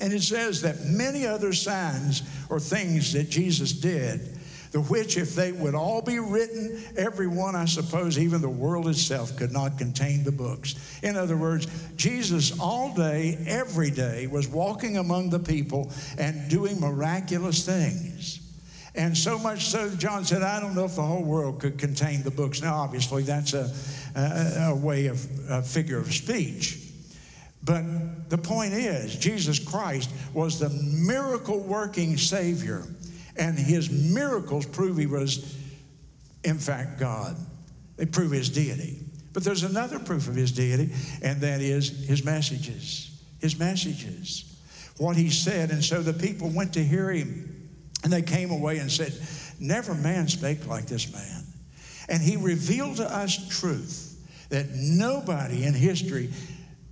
And 0.00 0.12
it 0.12 0.22
says 0.22 0.62
that 0.62 0.84
many 0.84 1.26
other 1.26 1.52
signs 1.52 2.22
or 2.50 2.58
things 2.58 3.12
that 3.12 3.30
Jesus 3.30 3.72
did, 3.72 4.38
the 4.72 4.80
which, 4.80 5.16
if 5.16 5.36
they 5.36 5.52
would 5.52 5.76
all 5.76 6.02
be 6.02 6.18
written, 6.18 6.82
every 6.96 7.28
one, 7.28 7.54
I 7.54 7.64
suppose, 7.64 8.18
even 8.18 8.40
the 8.40 8.48
world 8.48 8.88
itself 8.88 9.36
could 9.36 9.52
not 9.52 9.78
contain 9.78 10.24
the 10.24 10.32
books. 10.32 10.74
In 11.04 11.16
other 11.16 11.36
words, 11.36 11.68
Jesus 11.94 12.58
all 12.58 12.92
day, 12.92 13.38
every 13.46 13.92
day, 13.92 14.26
was 14.26 14.48
walking 14.48 14.96
among 14.96 15.30
the 15.30 15.38
people 15.38 15.92
and 16.18 16.50
doing 16.50 16.80
miraculous 16.80 17.64
things. 17.64 18.40
And 18.96 19.16
so 19.16 19.38
much 19.38 19.66
so, 19.66 19.90
John 19.90 20.24
said, 20.24 20.42
I 20.42 20.58
don't 20.58 20.74
know 20.74 20.84
if 20.84 20.96
the 20.96 21.02
whole 21.02 21.22
world 21.22 21.60
could 21.60 21.78
contain 21.78 22.22
the 22.22 22.30
books. 22.32 22.60
Now, 22.60 22.74
obviously, 22.74 23.22
that's 23.22 23.52
a, 23.52 23.72
a, 24.16 24.70
a 24.70 24.74
way 24.74 25.06
of 25.06 25.24
a 25.48 25.62
figure 25.62 25.98
of 25.98 26.12
speech. 26.12 26.83
But 27.64 28.28
the 28.28 28.38
point 28.38 28.74
is, 28.74 29.16
Jesus 29.16 29.58
Christ 29.58 30.10
was 30.32 30.58
the 30.58 30.68
miracle 30.68 31.60
working 31.60 32.18
Savior, 32.18 32.84
and 33.36 33.58
his 33.58 33.90
miracles 33.90 34.66
prove 34.66 34.98
he 34.98 35.06
was, 35.06 35.56
in 36.44 36.58
fact, 36.58 36.98
God. 36.98 37.36
They 37.96 38.06
prove 38.06 38.32
his 38.32 38.50
deity. 38.50 38.98
But 39.32 39.44
there's 39.44 39.62
another 39.64 39.98
proof 39.98 40.28
of 40.28 40.34
his 40.34 40.52
deity, 40.52 40.92
and 41.22 41.40
that 41.40 41.60
is 41.60 42.06
his 42.06 42.24
messages. 42.24 43.10
His 43.40 43.58
messages. 43.58 44.44
What 44.98 45.16
he 45.16 45.30
said. 45.30 45.70
And 45.70 45.82
so 45.82 46.02
the 46.02 46.12
people 46.12 46.50
went 46.50 46.74
to 46.74 46.84
hear 46.84 47.10
him 47.10 47.54
and 48.04 48.12
they 48.12 48.22
came 48.22 48.50
away 48.50 48.78
and 48.78 48.92
said, 48.92 49.12
Never 49.58 49.94
man 49.94 50.28
spake 50.28 50.66
like 50.66 50.86
this 50.86 51.12
man. 51.12 51.42
And 52.08 52.22
he 52.22 52.36
revealed 52.36 52.96
to 52.96 53.12
us 53.12 53.48
truth 53.48 54.10
that 54.50 54.66
nobody 54.70 55.64
in 55.64 55.74
history, 55.74 56.30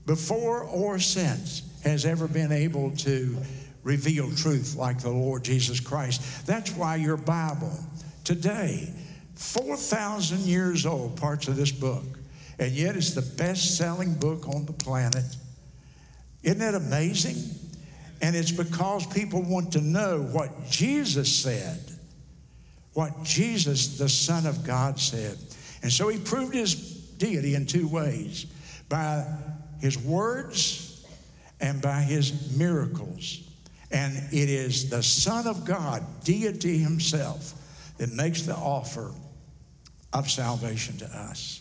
before 0.06 0.64
or 0.64 0.98
since, 0.98 1.62
has 1.84 2.06
ever 2.06 2.28
been 2.28 2.52
able 2.52 2.90
to 2.92 3.36
reveal 3.82 4.30
truth 4.36 4.76
like 4.76 5.00
the 5.00 5.10
Lord 5.10 5.44
Jesus 5.44 5.80
Christ. 5.80 6.46
That's 6.46 6.70
why 6.72 6.96
your 6.96 7.16
Bible 7.16 7.76
today, 8.24 8.92
4,000 9.34 10.40
years 10.40 10.86
old, 10.86 11.16
parts 11.16 11.48
of 11.48 11.56
this 11.56 11.72
book, 11.72 12.04
and 12.58 12.72
yet 12.72 12.96
it's 12.96 13.14
the 13.14 13.22
best 13.22 13.76
selling 13.76 14.14
book 14.14 14.48
on 14.48 14.64
the 14.66 14.72
planet. 14.72 15.24
Isn't 16.42 16.58
that 16.58 16.74
amazing? 16.74 17.36
And 18.20 18.36
it's 18.36 18.52
because 18.52 19.06
people 19.06 19.42
want 19.42 19.72
to 19.72 19.80
know 19.80 20.22
what 20.22 20.50
Jesus 20.70 21.34
said, 21.34 21.80
what 22.92 23.24
Jesus, 23.24 23.98
the 23.98 24.08
Son 24.08 24.46
of 24.46 24.64
God, 24.64 25.00
said. 25.00 25.36
And 25.82 25.92
so 25.92 26.08
he 26.08 26.18
proved 26.18 26.54
his 26.54 26.74
deity 26.74 27.56
in 27.56 27.66
two 27.66 27.88
ways 27.88 28.46
by 28.88 29.26
his 29.82 29.98
words 29.98 31.04
and 31.60 31.82
by 31.82 32.00
his 32.00 32.56
miracles. 32.56 33.40
And 33.90 34.16
it 34.32 34.48
is 34.48 34.88
the 34.88 35.02
Son 35.02 35.46
of 35.46 35.64
God, 35.66 36.02
deity 36.24 36.78
himself, 36.78 37.52
that 37.98 38.12
makes 38.12 38.42
the 38.42 38.54
offer 38.54 39.12
of 40.12 40.30
salvation 40.30 40.96
to 40.98 41.06
us. 41.06 41.60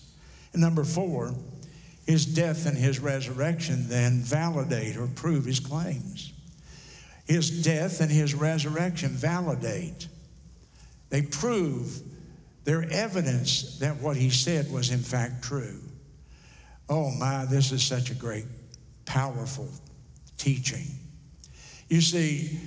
And 0.54 0.62
number 0.62 0.84
four, 0.84 1.34
his 2.06 2.26
death 2.26 2.68
and 2.68 2.78
his 2.78 3.00
resurrection 3.00 3.90
then 3.90 4.22
validate 4.22 4.98
or 4.98 5.08
prove 5.08 5.46
his 5.46 5.60
claims. 5.60 6.32
His 7.26 7.64
death 7.64 8.02
and 8.02 8.12
his 8.12 8.36
resurrection 8.36 9.10
validate, 9.10 10.08
they 11.10 11.24
prove, 11.24 12.02
they're 12.66 12.90
evidence 12.92 13.80
that 13.80 13.98
what 13.98 14.16
he 14.16 14.30
said 14.30 14.72
was 14.72 14.92
in 14.92 15.00
fact 15.00 15.44
true. 15.44 15.81
Oh 16.92 17.10
my, 17.10 17.46
this 17.46 17.72
is 17.72 17.82
such 17.82 18.12
a 18.12 18.14
great, 18.14 18.44
powerful 19.06 19.70
teaching. 20.38 20.86
You 21.88 22.02
see, 22.02 22.60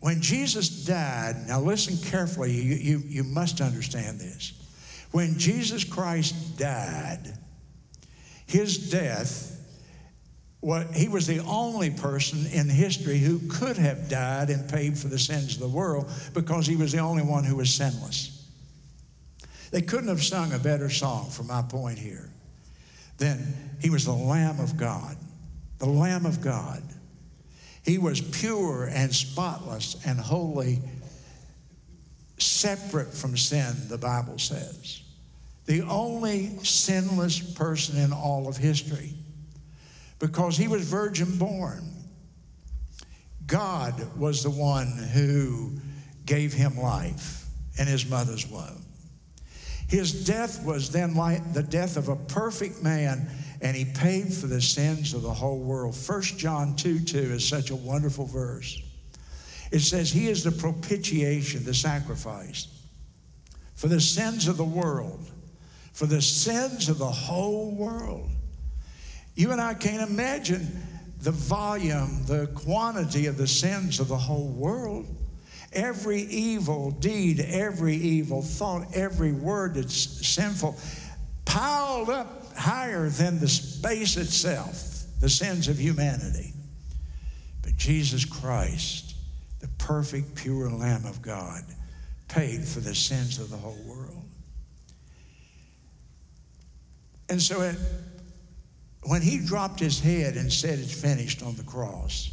when 0.00 0.20
Jesus 0.20 0.84
died, 0.84 1.36
now 1.46 1.60
listen 1.60 1.96
carefully, 2.10 2.50
you, 2.50 2.74
you, 2.74 3.02
you 3.06 3.22
must 3.22 3.60
understand 3.60 4.18
this. 4.18 4.52
When 5.12 5.38
Jesus 5.38 5.84
Christ 5.84 6.58
died, 6.58 7.32
his 8.46 8.90
death, 8.90 9.54
what, 10.58 10.92
he 10.92 11.06
was 11.06 11.28
the 11.28 11.38
only 11.40 11.90
person 11.90 12.46
in 12.52 12.68
history 12.68 13.18
who 13.18 13.38
could 13.48 13.76
have 13.76 14.08
died 14.08 14.50
and 14.50 14.68
paid 14.68 14.98
for 14.98 15.06
the 15.06 15.20
sins 15.20 15.54
of 15.54 15.60
the 15.60 15.68
world 15.68 16.10
because 16.34 16.66
he 16.66 16.74
was 16.74 16.90
the 16.90 16.98
only 16.98 17.22
one 17.22 17.44
who 17.44 17.54
was 17.54 17.72
sinless. 17.72 18.50
They 19.70 19.82
couldn't 19.82 20.08
have 20.08 20.24
sung 20.24 20.52
a 20.52 20.58
better 20.58 20.90
song, 20.90 21.30
from 21.30 21.46
my 21.46 21.62
point 21.62 22.00
here, 22.00 22.28
than 23.18 23.54
he 23.80 23.90
was 23.90 24.04
the 24.04 24.12
Lamb 24.12 24.60
of 24.60 24.76
God. 24.76 25.16
The 25.78 25.86
Lamb 25.86 26.26
of 26.26 26.40
God. 26.40 26.82
He 27.84 27.98
was 27.98 28.20
pure 28.20 28.90
and 28.92 29.14
spotless 29.14 29.96
and 30.06 30.18
holy, 30.18 30.80
separate 32.38 33.12
from 33.14 33.36
sin, 33.36 33.74
the 33.88 33.98
Bible 33.98 34.38
says 34.38 35.02
the 35.68 35.82
only 35.82 36.48
sinless 36.64 37.38
person 37.40 37.98
in 37.98 38.10
all 38.10 38.48
of 38.48 38.56
history 38.56 39.12
because 40.18 40.56
he 40.56 40.66
was 40.66 40.82
virgin 40.82 41.36
born. 41.36 41.84
God 43.46 43.94
was 44.16 44.42
the 44.42 44.50
one 44.50 44.90
who 45.12 45.78
gave 46.24 46.54
him 46.54 46.78
life 46.78 47.44
in 47.78 47.86
his 47.86 48.08
mother's 48.08 48.48
womb. 48.48 48.82
His 49.88 50.24
death 50.24 50.64
was 50.64 50.90
then 50.90 51.14
like 51.14 51.52
the 51.52 51.62
death 51.62 51.96
of 51.96 52.08
a 52.08 52.16
perfect 52.16 52.82
man, 52.82 53.28
and 53.60 53.76
he 53.76 53.86
paid 53.86 54.32
for 54.32 54.46
the 54.46 54.60
sins 54.60 55.14
of 55.14 55.22
the 55.22 55.32
whole 55.32 55.58
world. 55.58 55.96
1 55.96 56.22
John 56.22 56.76
2 56.76 57.00
2 57.00 57.18
is 57.18 57.48
such 57.48 57.70
a 57.70 57.76
wonderful 57.76 58.26
verse. 58.26 58.80
It 59.72 59.80
says, 59.80 60.10
He 60.10 60.28
is 60.28 60.44
the 60.44 60.52
propitiation, 60.52 61.64
the 61.64 61.74
sacrifice 61.74 62.68
for 63.74 63.88
the 63.88 64.00
sins 64.00 64.48
of 64.48 64.56
the 64.56 64.64
world 64.64 65.30
for 65.98 66.06
the 66.06 66.22
sins 66.22 66.88
of 66.88 66.98
the 66.98 67.10
whole 67.10 67.72
world. 67.72 68.30
You 69.34 69.50
and 69.50 69.60
I 69.60 69.74
can't 69.74 70.08
imagine 70.08 70.80
the 71.22 71.32
volume, 71.32 72.24
the 72.26 72.46
quantity 72.54 73.26
of 73.26 73.36
the 73.36 73.48
sins 73.48 73.98
of 73.98 74.06
the 74.06 74.16
whole 74.16 74.46
world. 74.46 75.08
Every 75.72 76.22
evil 76.22 76.92
deed, 76.92 77.40
every 77.40 77.94
evil 77.94 78.42
thought, 78.42 78.86
every 78.94 79.32
word 79.32 79.74
that's 79.74 80.26
sinful, 80.26 80.76
piled 81.44 82.08
up 82.08 82.56
higher 82.56 83.08
than 83.08 83.38
the 83.38 83.48
space 83.48 84.16
itself, 84.16 85.04
the 85.20 85.28
sins 85.28 85.68
of 85.68 85.78
humanity. 85.78 86.52
But 87.62 87.76
Jesus 87.76 88.24
Christ, 88.24 89.14
the 89.60 89.68
perfect, 89.78 90.34
pure 90.34 90.70
Lamb 90.70 91.04
of 91.04 91.20
God, 91.20 91.62
paid 92.28 92.64
for 92.64 92.80
the 92.80 92.94
sins 92.94 93.38
of 93.38 93.50
the 93.50 93.56
whole 93.56 93.78
world. 93.86 94.24
And 97.28 97.40
so 97.40 97.60
it, 97.60 97.76
when 99.02 99.22
he 99.22 99.38
dropped 99.38 99.80
his 99.80 100.00
head 100.00 100.36
and 100.36 100.52
said, 100.52 100.78
It's 100.78 100.98
finished 100.98 101.42
on 101.42 101.56
the 101.56 101.62
cross, 101.62 102.30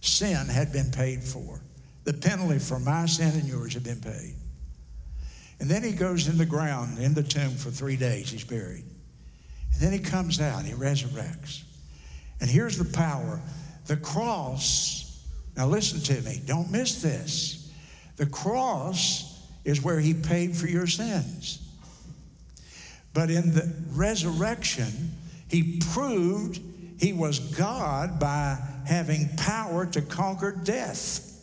sin 0.00 0.46
had 0.46 0.72
been 0.72 0.90
paid 0.90 1.22
for. 1.22 1.60
The 2.04 2.12
penalty 2.12 2.58
for 2.58 2.78
my 2.78 3.06
sin 3.06 3.34
and 3.34 3.44
yours 3.44 3.74
had 3.74 3.84
been 3.84 4.00
paid. 4.00 4.34
And 5.60 5.70
then 5.70 5.82
he 5.82 5.92
goes 5.92 6.28
in 6.28 6.36
the 6.36 6.46
ground, 6.46 6.98
in 6.98 7.14
the 7.14 7.22
tomb 7.22 7.52
for 7.52 7.70
three 7.70 7.96
days, 7.96 8.30
he's 8.30 8.44
buried. 8.44 8.84
And 9.72 9.80
then 9.80 9.92
he 9.92 9.98
comes 9.98 10.40
out, 10.40 10.64
he 10.64 10.72
resurrects. 10.72 11.62
And 12.40 12.50
here's 12.50 12.76
the 12.76 12.84
power 12.84 13.40
the 13.86 13.96
cross, 13.96 15.26
now 15.56 15.66
listen 15.66 16.00
to 16.00 16.22
me, 16.22 16.40
don't 16.46 16.70
miss 16.70 17.02
this. 17.02 17.72
The 18.16 18.26
cross 18.26 19.42
is 19.64 19.82
where 19.82 20.00
he 20.00 20.14
paid 20.14 20.56
for 20.56 20.66
your 20.66 20.86
sins. 20.86 21.60
But 23.12 23.30
in 23.30 23.54
the 23.54 23.72
resurrection, 23.92 25.12
he 25.48 25.80
proved 25.92 26.60
he 26.98 27.12
was 27.12 27.38
God 27.38 28.18
by 28.18 28.58
having 28.86 29.28
power 29.36 29.86
to 29.86 30.02
conquer 30.02 30.52
death. 30.52 31.33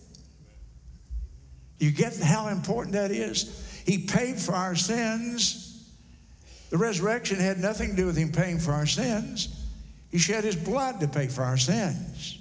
You 1.82 1.90
get 1.90 2.16
how 2.20 2.50
important 2.50 2.94
that 2.94 3.10
is? 3.10 3.82
He 3.88 4.06
paid 4.06 4.40
for 4.40 4.54
our 4.54 4.76
sins. 4.76 5.84
The 6.70 6.78
resurrection 6.78 7.40
had 7.40 7.58
nothing 7.58 7.90
to 7.90 7.96
do 7.96 8.06
with 8.06 8.16
him 8.16 8.32
paying 8.32 8.60
for 8.60 8.72
our 8.72 8.86
sins. 8.86 9.50
He 10.12 10.20
shed 10.20 10.44
his 10.44 10.56
blood 10.56 11.00
to 11.00 11.08
pay 11.08 11.26
for 11.26 11.42
our 11.42 11.58
sins. 11.58 12.38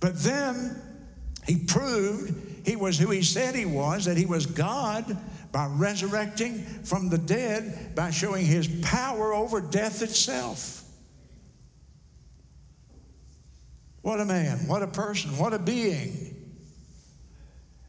But 0.00 0.18
then 0.18 0.82
he 1.46 1.56
proved 1.56 2.66
he 2.66 2.76
was 2.76 2.98
who 2.98 3.10
he 3.10 3.22
said 3.22 3.54
he 3.54 3.64
was, 3.64 4.04
that 4.04 4.18
he 4.18 4.26
was 4.26 4.44
God 4.44 5.16
by 5.50 5.66
resurrecting 5.66 6.58
from 6.84 7.08
the 7.08 7.16
dead, 7.16 7.94
by 7.94 8.10
showing 8.10 8.44
his 8.44 8.68
power 8.82 9.32
over 9.32 9.62
death 9.62 10.02
itself. 10.02 10.84
What 14.02 14.20
a 14.20 14.26
man, 14.26 14.58
what 14.66 14.82
a 14.82 14.88
person, 14.88 15.38
what 15.38 15.54
a 15.54 15.58
being. 15.58 16.37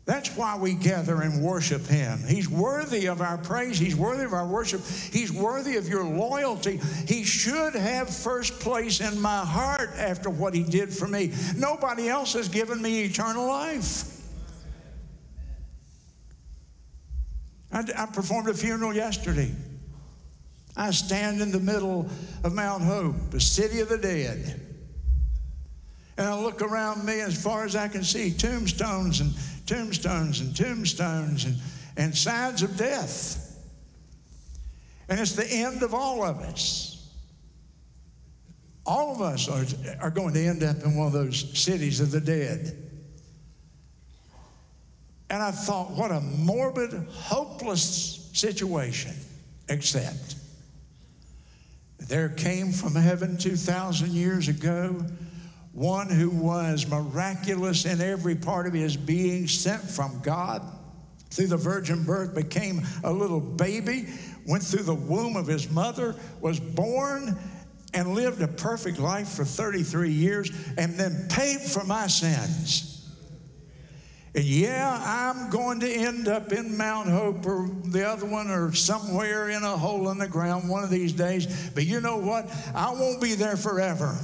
That's 0.09 0.35
why 0.35 0.57
we 0.57 0.73
gather 0.73 1.21
and 1.21 1.39
worship 1.39 1.85
him. 1.85 2.23
He's 2.27 2.49
worthy 2.49 3.05
of 3.05 3.21
our 3.21 3.37
praise. 3.37 3.77
He's 3.77 3.95
worthy 3.95 4.23
of 4.23 4.33
our 4.33 4.47
worship. 4.47 4.81
He's 5.11 5.31
worthy 5.31 5.77
of 5.77 5.87
your 5.87 6.03
loyalty. 6.03 6.79
He 7.07 7.23
should 7.23 7.75
have 7.75 8.09
first 8.09 8.59
place 8.59 9.01
in 9.01 9.21
my 9.21 9.45
heart 9.45 9.91
after 9.97 10.31
what 10.31 10.55
he 10.55 10.63
did 10.63 10.91
for 10.91 11.07
me. 11.07 11.31
Nobody 11.55 12.09
else 12.09 12.33
has 12.33 12.49
given 12.49 12.81
me 12.81 13.03
eternal 13.03 13.45
life. 13.45 14.19
I, 17.71 17.83
I 17.95 18.07
performed 18.07 18.49
a 18.49 18.55
funeral 18.55 18.95
yesterday. 18.95 19.51
I 20.75 20.89
stand 20.89 21.39
in 21.39 21.51
the 21.51 21.59
middle 21.59 22.09
of 22.43 22.55
Mount 22.55 22.81
Hope, 22.81 23.13
the 23.29 23.39
city 23.39 23.79
of 23.79 23.89
the 23.89 23.97
dead. 23.99 24.59
And 26.17 26.27
I 26.27 26.37
look 26.37 26.63
around 26.63 27.05
me 27.05 27.21
as 27.21 27.41
far 27.41 27.63
as 27.63 27.77
I 27.77 27.87
can 27.87 28.03
see 28.03 28.33
tombstones 28.33 29.21
and 29.21 29.31
tombstones 29.69 30.41
and 30.41 30.55
tombstones 30.55 31.45
and, 31.45 31.55
and 31.95 32.17
signs 32.17 32.63
of 32.63 32.75
death. 32.75 33.45
And 35.07 35.19
it's 35.19 35.33
the 35.33 35.47
end 35.47 35.83
of 35.83 35.93
all 35.93 36.23
of 36.23 36.39
us. 36.39 37.07
All 38.85 39.13
of 39.13 39.21
us 39.21 39.47
are, 39.47 39.65
are 40.01 40.09
going 40.09 40.33
to 40.33 40.43
end 40.43 40.63
up 40.63 40.83
in 40.83 40.95
one 40.95 41.07
of 41.07 41.13
those 41.13 41.57
cities 41.57 41.99
of 41.99 42.09
the 42.09 42.19
dead. 42.19 42.75
And 45.29 45.43
I 45.43 45.51
thought, 45.51 45.91
what 45.91 46.09
a 46.09 46.21
morbid, 46.21 46.91
hopeless 47.11 48.31
situation, 48.33 49.13
except 49.67 50.35
there 51.99 52.29
came 52.29 52.71
from 52.71 52.95
heaven 52.95 53.37
2,000 53.37 54.11
years 54.11 54.47
ago 54.47 55.05
one 55.73 56.09
who 56.09 56.29
was 56.29 56.87
miraculous 56.87 57.85
in 57.85 58.01
every 58.01 58.35
part 58.35 58.67
of 58.67 58.73
his 58.73 58.97
being, 58.97 59.47
sent 59.47 59.81
from 59.81 60.19
God 60.21 60.61
through 61.29 61.47
the 61.47 61.57
virgin 61.57 62.03
birth, 62.03 62.33
became 62.33 62.81
a 63.03 63.11
little 63.11 63.39
baby, 63.39 64.07
went 64.47 64.63
through 64.63 64.83
the 64.83 64.95
womb 64.95 65.35
of 65.35 65.45
his 65.45 65.69
mother, 65.69 66.15
was 66.41 66.59
born, 66.59 67.37
and 67.93 68.15
lived 68.15 68.41
a 68.41 68.47
perfect 68.47 68.99
life 68.99 69.29
for 69.29 69.45
33 69.45 70.11
years, 70.11 70.51
and 70.77 70.93
then 70.95 71.27
paid 71.29 71.59
for 71.59 71.83
my 71.83 72.07
sins. 72.07 72.95
And 74.35 74.43
yeah, 74.43 75.01
I'm 75.03 75.49
going 75.49 75.79
to 75.79 75.91
end 75.91 76.27
up 76.27 76.51
in 76.51 76.77
Mount 76.77 77.09
Hope 77.09 77.45
or 77.45 77.69
the 77.85 78.07
other 78.07 78.27
one 78.27 78.49
or 78.49 78.73
somewhere 78.73 79.49
in 79.49 79.63
a 79.63 79.75
hole 79.75 80.09
in 80.09 80.19
the 80.19 80.27
ground 80.27 80.69
one 80.69 80.83
of 80.83 80.91
these 80.91 81.13
days. 81.13 81.71
But 81.71 81.85
you 81.85 81.99
know 81.99 82.17
what? 82.17 82.51
I 82.75 82.91
won't 82.91 83.21
be 83.21 83.33
there 83.33 83.57
forever 83.57 84.17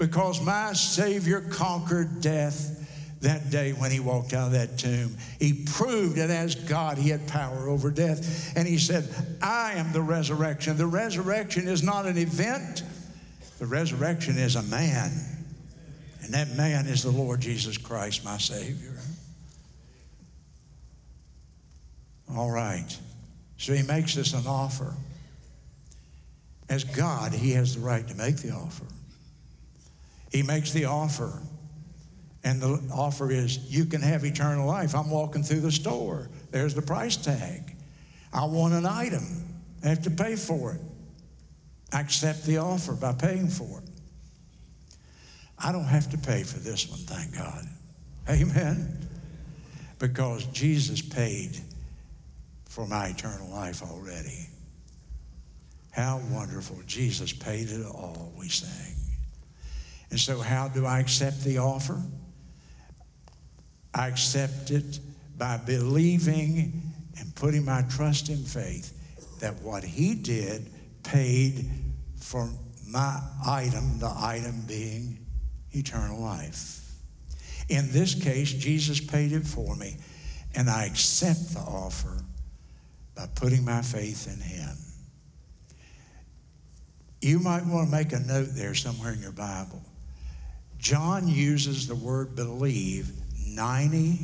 because 0.00 0.40
my 0.40 0.72
Savior 0.72 1.42
conquered 1.42 2.22
death 2.22 2.78
that 3.20 3.50
day 3.50 3.72
when 3.72 3.90
he 3.90 4.00
walked 4.00 4.32
out 4.32 4.46
of 4.46 4.52
that 4.52 4.78
tomb. 4.78 5.14
He 5.38 5.52
proved 5.52 6.16
that 6.16 6.30
as 6.30 6.54
God, 6.54 6.96
he 6.96 7.10
had 7.10 7.28
power 7.28 7.68
over 7.68 7.90
death. 7.90 8.56
And 8.56 8.66
he 8.66 8.78
said, 8.78 9.06
I 9.42 9.74
am 9.74 9.92
the 9.92 10.00
resurrection. 10.00 10.78
The 10.78 10.86
resurrection 10.86 11.68
is 11.68 11.82
not 11.82 12.06
an 12.06 12.16
event, 12.16 12.82
the 13.58 13.66
resurrection 13.66 14.38
is 14.38 14.56
a 14.56 14.62
man. 14.62 15.12
And 16.22 16.32
that 16.32 16.56
man 16.56 16.86
is 16.86 17.02
the 17.02 17.10
Lord 17.10 17.40
Jesus 17.40 17.76
Christ, 17.76 18.24
my 18.24 18.38
Savior. 18.38 18.96
All 22.34 22.50
right. 22.50 22.96
So 23.58 23.74
he 23.74 23.82
makes 23.82 24.16
us 24.16 24.32
an 24.32 24.46
offer. 24.46 24.94
As 26.70 26.84
God, 26.84 27.32
he 27.32 27.50
has 27.50 27.74
the 27.74 27.80
right 27.80 28.06
to 28.08 28.14
make 28.14 28.36
the 28.36 28.52
offer. 28.52 28.86
He 30.30 30.42
makes 30.42 30.72
the 30.72 30.86
offer. 30.86 31.40
And 32.42 32.60
the 32.62 32.80
offer 32.92 33.30
is, 33.30 33.58
you 33.70 33.84
can 33.84 34.00
have 34.00 34.24
eternal 34.24 34.66
life. 34.66 34.94
I'm 34.94 35.10
walking 35.10 35.42
through 35.42 35.60
the 35.60 35.72
store. 35.72 36.30
There's 36.50 36.74
the 36.74 36.82
price 36.82 37.16
tag. 37.16 37.76
I 38.32 38.44
want 38.46 38.72
an 38.72 38.86
item. 38.86 39.44
I 39.84 39.88
have 39.88 40.02
to 40.02 40.10
pay 40.10 40.36
for 40.36 40.72
it. 40.72 40.80
I 41.92 42.00
accept 42.00 42.46
the 42.46 42.58
offer 42.58 42.92
by 42.92 43.12
paying 43.12 43.48
for 43.48 43.80
it. 43.80 43.90
I 45.58 45.72
don't 45.72 45.84
have 45.84 46.08
to 46.10 46.18
pay 46.18 46.42
for 46.42 46.58
this 46.58 46.88
one, 46.88 47.00
thank 47.00 47.36
God. 47.36 47.66
Amen. 48.28 48.96
Because 49.98 50.44
Jesus 50.46 51.02
paid 51.02 51.58
for 52.68 52.86
my 52.86 53.08
eternal 53.08 53.50
life 53.50 53.82
already. 53.82 54.46
How 55.90 56.22
wonderful. 56.30 56.78
Jesus 56.86 57.32
paid 57.32 57.68
it 57.68 57.84
all, 57.84 58.32
we 58.38 58.48
sang. 58.48 58.99
And 60.10 60.18
so, 60.18 60.40
how 60.40 60.68
do 60.68 60.86
I 60.86 60.98
accept 60.98 61.44
the 61.44 61.58
offer? 61.58 62.00
I 63.94 64.08
accept 64.08 64.70
it 64.70 64.98
by 65.38 65.56
believing 65.56 66.82
and 67.18 67.34
putting 67.34 67.64
my 67.64 67.82
trust 67.82 68.28
in 68.28 68.38
faith 68.38 68.92
that 69.40 69.54
what 69.62 69.84
He 69.84 70.14
did 70.14 70.70
paid 71.02 71.68
for 72.16 72.48
my 72.88 73.20
item, 73.46 73.98
the 73.98 74.12
item 74.16 74.64
being 74.66 75.18
eternal 75.72 76.20
life. 76.20 76.92
In 77.68 77.90
this 77.92 78.20
case, 78.20 78.52
Jesus 78.52 79.00
paid 79.00 79.32
it 79.32 79.46
for 79.46 79.76
me, 79.76 79.96
and 80.56 80.68
I 80.68 80.86
accept 80.86 81.54
the 81.54 81.60
offer 81.60 82.16
by 83.14 83.28
putting 83.36 83.64
my 83.64 83.80
faith 83.82 84.26
in 84.26 84.40
Him. 84.40 84.76
You 87.22 87.38
might 87.38 87.64
want 87.64 87.90
to 87.90 87.96
make 87.96 88.12
a 88.12 88.18
note 88.18 88.48
there 88.52 88.74
somewhere 88.74 89.12
in 89.12 89.20
your 89.20 89.32
Bible. 89.32 89.82
John 90.80 91.28
uses 91.28 91.86
the 91.86 91.94
word 91.94 92.34
believe 92.34 93.12
90 93.46 94.18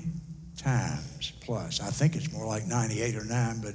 times 0.56 1.32
plus. 1.42 1.80
I 1.80 1.90
think 1.90 2.16
it's 2.16 2.32
more 2.32 2.46
like 2.46 2.66
98 2.66 3.16
or 3.16 3.24
9, 3.24 3.60
but 3.62 3.74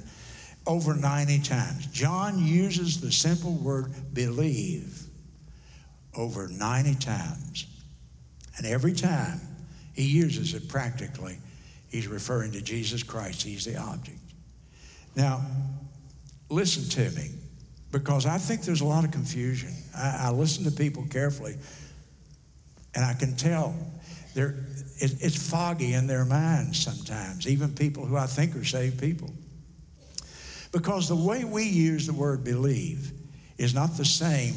over 0.66 0.94
90 0.94 1.40
times. 1.40 1.86
John 1.86 2.44
uses 2.44 3.00
the 3.00 3.12
simple 3.12 3.54
word 3.54 3.92
believe 4.12 5.02
over 6.16 6.48
90 6.48 6.96
times. 6.96 7.66
And 8.56 8.66
every 8.66 8.92
time 8.92 9.40
he 9.94 10.04
uses 10.04 10.54
it 10.54 10.68
practically, 10.68 11.38
he's 11.88 12.08
referring 12.08 12.52
to 12.52 12.60
Jesus 12.60 13.02
Christ. 13.02 13.42
He's 13.42 13.64
the 13.64 13.76
object. 13.76 14.18
Now, 15.14 15.42
listen 16.48 16.88
to 16.90 17.16
me, 17.16 17.30
because 17.92 18.26
I 18.26 18.38
think 18.38 18.62
there's 18.62 18.80
a 18.80 18.86
lot 18.86 19.04
of 19.04 19.10
confusion. 19.10 19.72
I, 19.96 20.26
I 20.26 20.30
listen 20.30 20.64
to 20.64 20.70
people 20.70 21.04
carefully, 21.10 21.56
and 22.94 23.04
I 23.04 23.14
can 23.14 23.36
tell 23.36 23.74
it, 24.34 24.54
it's 24.98 25.50
foggy 25.50 25.94
in 25.94 26.06
their 26.06 26.24
minds 26.24 26.78
sometimes, 26.78 27.46
even 27.46 27.74
people 27.74 28.06
who 28.06 28.16
I 28.16 28.26
think 28.26 28.54
are 28.56 28.64
saved 28.64 29.00
people. 29.00 29.32
Because 30.70 31.08
the 31.08 31.16
way 31.16 31.44
we 31.44 31.64
use 31.64 32.06
the 32.06 32.12
word 32.12 32.44
believe 32.44 33.12
is 33.58 33.74
not 33.74 33.96
the 33.96 34.04
same 34.04 34.54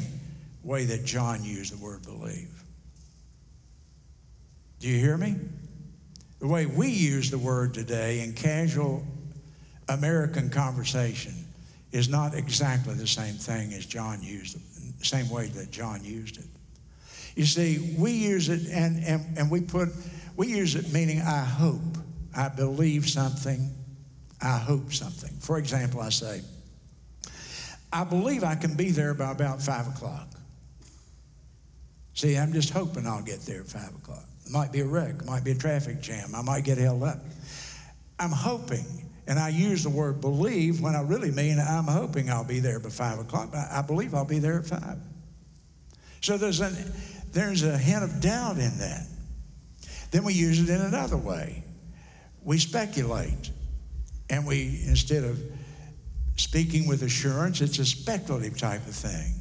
way 0.62 0.84
that 0.84 1.04
John 1.04 1.44
used 1.44 1.72
the 1.72 1.84
word 1.84 2.02
believe. 2.04 2.50
Do 4.78 4.88
you 4.88 4.98
hear 4.98 5.16
me? 5.16 5.36
The 6.38 6.46
way 6.46 6.66
we 6.66 6.88
use 6.88 7.30
the 7.30 7.38
word 7.38 7.74
today 7.74 8.20
in 8.20 8.34
casual 8.34 9.04
American 9.88 10.50
conversation 10.50 11.34
is 11.92 12.08
not 12.08 12.34
exactly 12.34 12.94
the 12.94 13.06
same 13.06 13.34
thing 13.34 13.72
as 13.72 13.86
John 13.86 14.22
used 14.22 14.56
it, 14.56 14.62
the 14.98 15.04
same 15.04 15.28
way 15.30 15.46
that 15.46 15.70
John 15.70 16.04
used 16.04 16.38
it. 16.38 16.46
You 17.36 17.44
see, 17.44 17.94
we 17.98 18.12
use 18.12 18.48
it 18.48 18.66
and, 18.72 19.04
and, 19.04 19.38
and 19.38 19.50
we 19.50 19.60
put, 19.60 19.90
we 20.36 20.48
use 20.48 20.74
it 20.74 20.92
meaning 20.92 21.20
I 21.20 21.44
hope, 21.44 21.98
I 22.34 22.48
believe 22.48 23.08
something, 23.08 23.70
I 24.42 24.56
hope 24.56 24.92
something. 24.92 25.30
For 25.38 25.58
example, 25.58 26.00
I 26.00 26.08
say, 26.08 26.40
I 27.92 28.04
believe 28.04 28.42
I 28.42 28.54
can 28.54 28.74
be 28.74 28.90
there 28.90 29.12
by 29.12 29.30
about 29.30 29.60
five 29.62 29.86
o'clock. 29.86 30.28
See, 32.14 32.36
I'm 32.38 32.54
just 32.54 32.70
hoping 32.70 33.06
I'll 33.06 33.22
get 33.22 33.40
there 33.42 33.60
at 33.60 33.68
five 33.68 33.94
o'clock. 33.94 34.24
It 34.46 34.50
might 34.50 34.72
be 34.72 34.80
a 34.80 34.86
wreck, 34.86 35.16
it 35.20 35.26
might 35.26 35.44
be 35.44 35.50
a 35.50 35.56
traffic 35.56 36.00
jam, 36.00 36.34
I 36.34 36.40
might 36.40 36.64
get 36.64 36.78
held 36.78 37.02
up. 37.02 37.18
I'm 38.18 38.32
hoping, 38.32 38.86
and 39.26 39.38
I 39.38 39.50
use 39.50 39.82
the 39.82 39.90
word 39.90 40.22
believe 40.22 40.80
when 40.80 40.96
I 40.96 41.02
really 41.02 41.30
mean 41.30 41.58
I'm 41.58 41.84
hoping 41.84 42.30
I'll 42.30 42.44
be 42.44 42.60
there 42.60 42.80
by 42.80 42.88
five 42.88 43.18
o'clock. 43.18 43.54
I 43.54 43.82
believe 43.82 44.14
I'll 44.14 44.24
be 44.24 44.38
there 44.38 44.60
at 44.60 44.66
five. 44.66 44.96
So 46.22 46.38
there's 46.38 46.60
an 46.60 46.74
there's 47.32 47.62
a 47.62 47.76
hint 47.76 48.02
of 48.02 48.20
doubt 48.20 48.58
in 48.58 48.78
that. 48.78 49.06
Then 50.10 50.24
we 50.24 50.32
use 50.32 50.60
it 50.60 50.68
in 50.68 50.80
another 50.80 51.16
way. 51.16 51.64
We 52.44 52.58
speculate. 52.58 53.50
And 54.30 54.46
we, 54.46 54.80
instead 54.86 55.24
of 55.24 55.40
speaking 56.36 56.86
with 56.86 57.02
assurance, 57.02 57.60
it's 57.60 57.78
a 57.78 57.84
speculative 57.84 58.58
type 58.58 58.86
of 58.86 58.94
thing. 58.94 59.34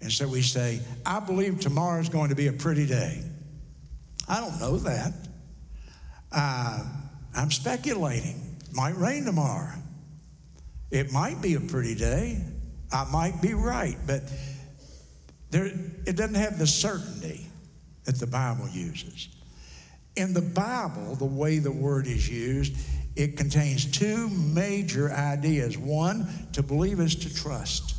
And 0.00 0.12
so 0.12 0.28
we 0.28 0.42
say, 0.42 0.80
I 1.04 1.20
believe 1.20 1.60
tomorrow 1.60 2.00
is 2.00 2.08
going 2.08 2.28
to 2.28 2.36
be 2.36 2.46
a 2.46 2.52
pretty 2.52 2.86
day. 2.86 3.22
I 4.28 4.40
don't 4.40 4.58
know 4.60 4.76
that. 4.78 5.12
Uh, 6.30 6.84
I'm 7.34 7.50
speculating. 7.50 8.56
It 8.68 8.74
might 8.74 8.96
rain 8.96 9.24
tomorrow. 9.24 9.72
It 10.90 11.12
might 11.12 11.40
be 11.42 11.54
a 11.54 11.60
pretty 11.60 11.94
day. 11.94 12.40
I 12.92 13.04
might 13.10 13.42
be 13.42 13.54
right, 13.54 13.96
but 14.06 14.22
there, 15.50 15.66
it 15.66 16.16
doesn't 16.16 16.34
have 16.34 16.58
the 16.58 16.66
certainty 16.66 17.46
that 18.04 18.18
the 18.18 18.26
Bible 18.26 18.68
uses. 18.68 19.28
In 20.16 20.32
the 20.32 20.42
Bible, 20.42 21.14
the 21.14 21.24
way 21.24 21.58
the 21.58 21.72
word 21.72 22.06
is 22.06 22.28
used, 22.28 22.76
it 23.16 23.36
contains 23.36 23.84
two 23.84 24.28
major 24.28 25.10
ideas. 25.12 25.78
One, 25.78 26.28
to 26.52 26.62
believe 26.62 27.00
is 27.00 27.14
to 27.16 27.34
trust. 27.34 27.96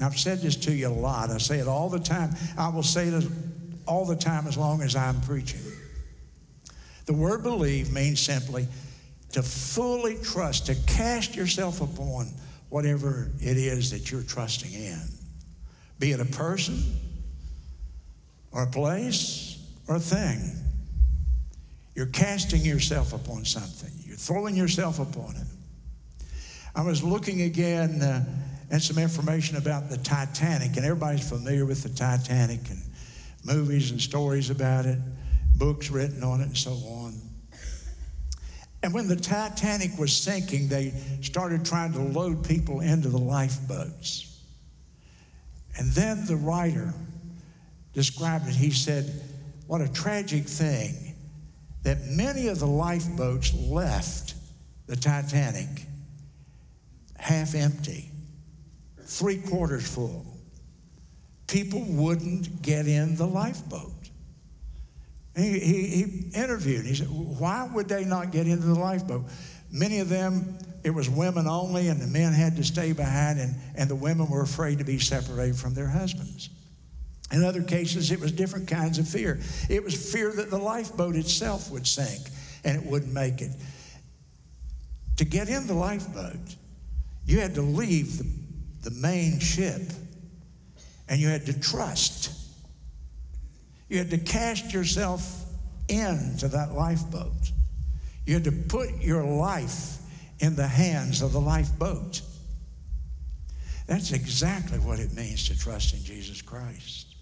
I've 0.00 0.18
said 0.18 0.40
this 0.40 0.56
to 0.56 0.72
you 0.72 0.88
a 0.88 0.90
lot. 0.90 1.30
I 1.30 1.38
say 1.38 1.58
it 1.58 1.68
all 1.68 1.88
the 1.88 2.00
time. 2.00 2.34
I 2.56 2.68
will 2.68 2.82
say 2.82 3.08
it 3.08 3.24
all 3.86 4.06
the 4.06 4.16
time 4.16 4.46
as 4.46 4.56
long 4.56 4.82
as 4.82 4.96
I'm 4.96 5.20
preaching. 5.20 5.60
The 7.06 7.12
word 7.12 7.42
believe 7.42 7.92
means 7.92 8.20
simply 8.20 8.66
to 9.32 9.42
fully 9.42 10.16
trust, 10.22 10.66
to 10.66 10.74
cast 10.86 11.36
yourself 11.36 11.80
upon 11.80 12.28
whatever 12.68 13.30
it 13.40 13.56
is 13.56 13.90
that 13.90 14.10
you're 14.10 14.22
trusting 14.22 14.72
in, 14.72 15.00
be 16.00 16.12
it 16.12 16.20
a 16.20 16.24
person 16.24 16.82
or 18.50 18.64
a 18.64 18.66
place 18.66 19.62
or 19.86 19.96
a 19.96 20.00
thing. 20.00 20.40
You're 21.94 22.06
casting 22.06 22.62
yourself 22.62 23.12
upon 23.12 23.44
something, 23.44 23.92
you're 24.04 24.16
throwing 24.16 24.56
yourself 24.56 24.98
upon 24.98 25.36
it. 25.36 25.46
I 26.74 26.82
was 26.82 27.02
looking 27.02 27.42
again 27.42 28.00
uh, 28.00 28.24
at 28.70 28.80
some 28.82 28.98
information 28.98 29.56
about 29.56 29.90
the 29.90 29.98
Titanic, 29.98 30.76
and 30.76 30.86
everybody's 30.86 31.28
familiar 31.28 31.66
with 31.66 31.82
the 31.82 31.88
Titanic 31.90 32.60
and 32.70 32.80
movies 33.44 33.90
and 33.90 34.00
stories 34.00 34.50
about 34.50 34.86
it, 34.86 34.98
books 35.56 35.90
written 35.90 36.22
on 36.22 36.40
it, 36.40 36.44
and 36.44 36.56
so 36.56 36.72
on. 36.72 37.20
And 38.82 38.94
when 38.94 39.08
the 39.08 39.16
Titanic 39.16 39.98
was 39.98 40.16
sinking, 40.16 40.68
they 40.68 40.94
started 41.20 41.64
trying 41.66 41.92
to 41.92 41.98
load 41.98 42.46
people 42.46 42.80
into 42.80 43.08
the 43.08 43.18
lifeboats. 43.18 44.29
And 45.80 45.90
then 45.92 46.26
the 46.26 46.36
writer 46.36 46.92
described 47.94 48.46
it. 48.46 48.54
He 48.54 48.70
said, 48.70 49.10
What 49.66 49.80
a 49.80 49.90
tragic 49.90 50.44
thing 50.44 51.16
that 51.84 52.04
many 52.04 52.48
of 52.48 52.58
the 52.58 52.66
lifeboats 52.66 53.54
left 53.54 54.34
the 54.86 54.94
Titanic 54.94 55.86
half 57.16 57.54
empty, 57.54 58.10
three 59.04 59.38
quarters 59.38 59.90
full. 59.90 60.26
People 61.46 61.82
wouldn't 61.88 62.60
get 62.60 62.86
in 62.86 63.16
the 63.16 63.26
lifeboat. 63.26 64.10
He, 65.34 65.58
he, 65.60 65.86
he 65.86 66.30
interviewed. 66.34 66.84
He 66.84 66.94
said, 66.94 67.08
Why 67.08 67.66
would 67.72 67.88
they 67.88 68.04
not 68.04 68.32
get 68.32 68.46
into 68.46 68.66
the 68.66 68.78
lifeboat? 68.78 69.24
Many 69.72 70.00
of 70.00 70.08
them, 70.08 70.58
it 70.82 70.90
was 70.90 71.08
women 71.08 71.46
only, 71.46 71.88
and 71.88 72.00
the 72.00 72.06
men 72.06 72.32
had 72.32 72.56
to 72.56 72.64
stay 72.64 72.92
behind, 72.92 73.38
and, 73.38 73.54
and 73.76 73.88
the 73.88 73.94
women 73.94 74.28
were 74.28 74.42
afraid 74.42 74.78
to 74.78 74.84
be 74.84 74.98
separated 74.98 75.56
from 75.56 75.74
their 75.74 75.88
husbands. 75.88 76.50
In 77.32 77.44
other 77.44 77.62
cases, 77.62 78.10
it 78.10 78.18
was 78.18 78.32
different 78.32 78.66
kinds 78.66 78.98
of 78.98 79.08
fear. 79.08 79.38
It 79.68 79.84
was 79.84 80.12
fear 80.12 80.32
that 80.32 80.50
the 80.50 80.58
lifeboat 80.58 81.14
itself 81.14 81.70
would 81.70 81.86
sink 81.86 82.28
and 82.64 82.76
it 82.76 82.84
wouldn't 82.84 83.12
make 83.12 83.40
it. 83.40 83.52
To 85.18 85.24
get 85.24 85.48
in 85.48 85.66
the 85.66 85.74
lifeboat, 85.74 86.56
you 87.26 87.38
had 87.38 87.54
to 87.54 87.62
leave 87.62 88.18
the, 88.18 88.90
the 88.90 88.96
main 88.96 89.38
ship 89.38 89.82
and 91.08 91.20
you 91.20 91.28
had 91.28 91.46
to 91.46 91.60
trust. 91.60 92.32
You 93.88 93.98
had 93.98 94.10
to 94.10 94.18
cast 94.18 94.72
yourself 94.72 95.44
into 95.88 96.48
that 96.48 96.72
lifeboat. 96.72 97.52
You 98.30 98.36
had 98.36 98.44
to 98.44 98.52
put 98.52 99.02
your 99.02 99.24
life 99.24 99.98
in 100.38 100.54
the 100.54 100.68
hands 100.68 101.20
of 101.20 101.32
the 101.32 101.40
lifeboat. 101.40 102.20
That's 103.88 104.12
exactly 104.12 104.78
what 104.78 105.00
it 105.00 105.12
means 105.14 105.48
to 105.48 105.58
trust 105.58 105.94
in 105.94 106.04
Jesus 106.04 106.40
Christ. 106.40 107.16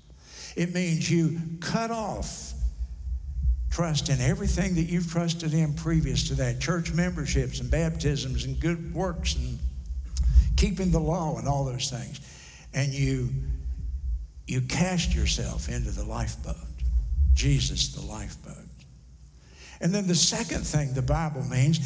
It 0.55 0.75
means 0.75 1.11
you 1.11 1.41
cut 1.61 1.91
off 1.91 2.53
trust 3.71 4.11
in 4.11 4.21
everything 4.21 4.75
that 4.75 4.83
you've 4.83 5.11
trusted 5.11 5.55
in 5.55 5.73
previous 5.73 6.29
to 6.29 6.35
that 6.35 6.61
church 6.61 6.93
memberships 6.93 7.61
and 7.61 7.71
baptisms 7.71 8.45
and 8.45 8.61
good 8.61 8.93
works 8.93 9.35
and 9.35 9.59
keeping 10.59 10.91
the 10.91 11.01
law 11.01 11.39
and 11.39 11.49
all 11.49 11.65
those 11.65 11.89
things. 11.89 12.21
And 12.75 12.93
you, 12.93 13.31
you 14.47 14.61
cast 14.61 15.15
yourself 15.15 15.71
into 15.71 15.91
the 15.91 16.05
lifeboat, 16.05 16.57
Jesus, 17.33 17.95
the 17.95 18.03
lifeboat. 18.03 18.68
And 19.81 19.95
then 19.95 20.07
the 20.07 20.15
second 20.15 20.67
thing 20.67 20.95
the 20.95 21.03
Bible 21.03 21.43
means 21.45 21.81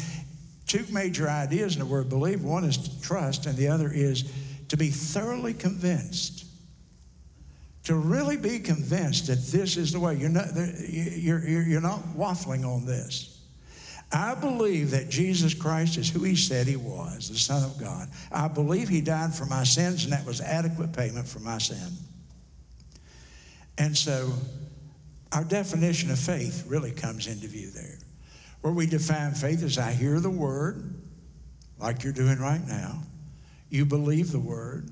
two 0.65 0.85
major 0.91 1.29
ideas 1.29 1.75
in 1.75 1.79
the 1.79 1.85
word 1.85 2.09
believe 2.09 2.43
one 2.43 2.63
is 2.63 2.77
to 2.77 3.01
trust, 3.01 3.45
and 3.45 3.55
the 3.57 3.67
other 3.67 3.91
is 3.91 4.31
to 4.69 4.77
be 4.77 4.89
thoroughly 4.89 5.53
convinced. 5.53 6.45
To 7.85 7.95
really 7.95 8.37
be 8.37 8.59
convinced 8.59 9.27
that 9.27 9.45
this 9.47 9.75
is 9.75 9.91
the 9.91 9.99
way. 9.99 10.15
You're 10.15 10.29
not, 10.29 10.47
you're, 10.55 11.45
you're, 11.45 11.63
you're 11.63 11.81
not 11.81 12.01
waffling 12.15 12.65
on 12.65 12.85
this. 12.85 13.41
I 14.13 14.35
believe 14.35 14.91
that 14.91 15.09
Jesus 15.09 15.53
Christ 15.53 15.97
is 15.97 16.09
who 16.09 16.23
he 16.23 16.35
said 16.35 16.67
he 16.67 16.75
was, 16.75 17.29
the 17.29 17.37
Son 17.37 17.63
of 17.63 17.79
God. 17.79 18.07
I 18.31 18.47
believe 18.47 18.87
he 18.87 19.01
died 19.01 19.33
for 19.33 19.45
my 19.45 19.63
sins, 19.63 20.03
and 20.03 20.13
that 20.13 20.25
was 20.25 20.39
adequate 20.39 20.93
payment 20.93 21.27
for 21.27 21.39
my 21.39 21.57
sin. 21.57 21.91
And 23.79 23.97
so 23.97 24.31
our 25.33 25.43
definition 25.43 26.11
of 26.11 26.19
faith 26.19 26.65
really 26.67 26.91
comes 26.91 27.27
into 27.27 27.47
view 27.47 27.71
there. 27.71 27.97
Where 28.61 28.71
we 28.71 28.85
define 28.85 29.33
faith 29.33 29.63
is 29.63 29.77
I 29.77 29.91
hear 29.91 30.19
the 30.19 30.29
word, 30.29 30.95
like 31.79 32.03
you're 32.03 32.13
doing 32.13 32.39
right 32.39 32.65
now. 32.65 33.01
You 33.69 33.85
believe 33.85 34.31
the 34.31 34.39
word. 34.39 34.89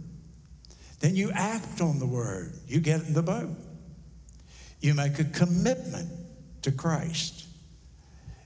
Then 1.00 1.16
you 1.16 1.32
act 1.32 1.80
on 1.80 2.00
the 2.00 2.06
word. 2.06 2.54
You 2.68 2.80
get 2.80 3.02
in 3.02 3.14
the 3.14 3.24
boat. 3.24 3.50
You 4.82 4.96
make 4.96 5.20
a 5.20 5.24
commitment 5.24 6.10
to 6.64 6.72
Christ. 6.72 7.46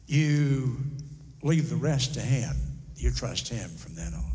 You 0.06 0.78
leave 1.41 1.70
the 1.70 1.76
rest 1.76 2.14
to 2.16 2.20
Him. 2.20 2.56
You 2.98 3.12
trust 3.12 3.48
Him 3.48 3.70
from 3.70 3.96
then 3.96 4.14
on. 4.14 4.32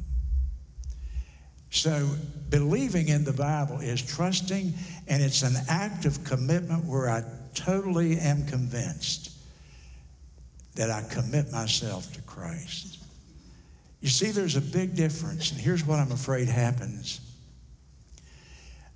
So, 1.71 2.09
believing 2.49 3.09
in 3.09 3.25
the 3.25 3.33
Bible 3.33 3.79
is 3.81 4.03
trusting, 4.03 4.75
and 5.07 5.23
it's 5.23 5.43
an 5.43 5.55
act 5.69 6.05
of 6.05 6.25
commitment 6.25 6.85
where 6.85 7.09
I 7.09 7.23
totally 7.55 8.18
am 8.18 8.46
convinced 8.46 9.30
that 10.74 10.90
I 10.90 11.03
commit 11.03 11.53
myself 11.53 12.12
to 12.14 12.22
Christ. 12.22 13.03
You 14.01 14.09
see, 14.09 14.30
there's 14.30 14.57
a 14.57 14.61
big 14.61 14.94
difference, 14.94 15.51
and 15.51 15.61
here's 15.61 15.84
what 15.84 15.98
I'm 15.98 16.12
afraid 16.12 16.48
happens. 16.48 17.20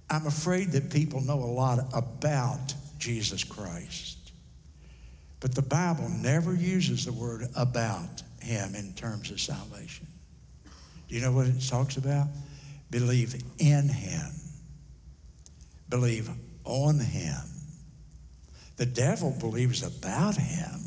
I'm 0.08 0.26
afraid 0.26 0.72
that 0.72 0.90
people 0.90 1.20
know 1.20 1.38
a 1.38 1.44
lot 1.44 1.78
about 1.92 2.74
Jesus 2.98 3.44
Christ. 3.44 4.18
But 5.40 5.54
the 5.54 5.62
Bible 5.62 6.08
never 6.08 6.54
uses 6.54 7.04
the 7.04 7.12
word 7.12 7.48
about 7.54 8.22
him 8.40 8.74
in 8.74 8.94
terms 8.94 9.30
of 9.30 9.40
salvation. 9.40 10.06
Do 11.08 11.14
you 11.14 11.20
know 11.20 11.32
what 11.32 11.46
it 11.46 11.60
talks 11.68 11.98
about? 11.98 12.28
Believe 12.90 13.34
in 13.58 13.88
him, 13.88 14.30
believe 15.88 16.30
on 16.64 16.98
him. 16.98 17.53
The 18.76 18.86
devil 18.86 19.36
believes 19.38 19.82
about 19.82 20.36
him. 20.36 20.80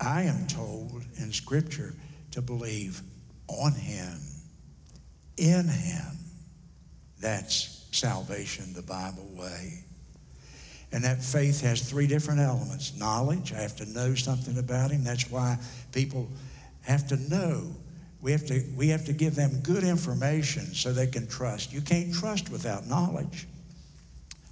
I 0.00 0.22
am 0.22 0.46
told 0.46 1.02
in 1.18 1.32
Scripture 1.32 1.94
to 2.32 2.42
believe 2.42 3.00
on 3.48 3.72
him, 3.72 4.18
in 5.36 5.68
him. 5.68 6.16
That's 7.20 7.86
salvation 7.92 8.72
the 8.74 8.82
Bible 8.82 9.28
way. 9.34 9.84
And 10.92 11.02
that 11.04 11.22
faith 11.22 11.60
has 11.62 11.88
three 11.88 12.06
different 12.06 12.40
elements 12.40 12.96
knowledge, 12.96 13.52
I 13.52 13.60
have 13.60 13.76
to 13.76 13.86
know 13.86 14.14
something 14.14 14.58
about 14.58 14.90
him. 14.90 15.04
That's 15.04 15.30
why 15.30 15.58
people 15.92 16.28
have 16.82 17.06
to 17.08 17.16
know. 17.28 17.74
We 18.20 18.32
have 18.32 18.46
to, 18.46 18.62
we 18.76 18.88
have 18.88 19.04
to 19.06 19.12
give 19.12 19.34
them 19.34 19.60
good 19.62 19.84
information 19.84 20.74
so 20.74 20.92
they 20.92 21.06
can 21.06 21.26
trust. 21.26 21.72
You 21.72 21.80
can't 21.80 22.12
trust 22.12 22.50
without 22.50 22.86
knowledge. 22.86 23.46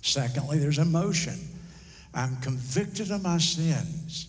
Secondly, 0.05 0.59
there's 0.59 0.79
emotion. 0.79 1.39
I'm 2.13 2.37
convicted 2.43 3.11
of 3.11 3.23
my 3.23 3.39
sins 3.39 4.27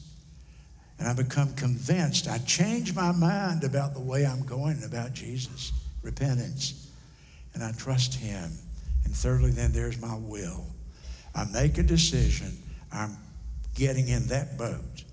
and 0.97 1.05
I 1.05 1.13
become 1.13 1.53
convinced. 1.55 2.29
I 2.29 2.37
change 2.39 2.95
my 2.95 3.11
mind 3.11 3.65
about 3.65 3.93
the 3.93 3.99
way 3.99 4.25
I'm 4.25 4.45
going 4.45 4.81
about 4.85 5.11
Jesus, 5.13 5.73
repentance, 6.01 6.89
and 7.53 7.61
I 7.61 7.73
trust 7.73 8.13
Him. 8.13 8.49
And 9.03 9.13
thirdly, 9.13 9.51
then 9.51 9.73
there's 9.73 9.99
my 9.99 10.15
will. 10.15 10.65
I 11.35 11.43
make 11.51 11.77
a 11.77 11.83
decision. 11.83 12.57
I'm 12.93 13.17
getting 13.75 14.07
in 14.07 14.27
that 14.27 14.57
boat. 14.57 15.03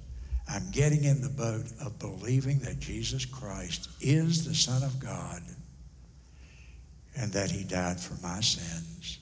I'm 0.48 0.70
getting 0.70 1.02
in 1.02 1.20
the 1.20 1.28
boat 1.28 1.66
of 1.84 1.98
believing 1.98 2.60
that 2.60 2.78
Jesus 2.78 3.24
Christ 3.24 3.88
is 4.00 4.46
the 4.46 4.54
Son 4.54 4.84
of 4.84 5.00
God 5.00 5.42
and 7.16 7.32
that 7.32 7.50
He 7.50 7.64
died 7.64 7.98
for 7.98 8.14
my 8.22 8.40
sins 8.40 9.18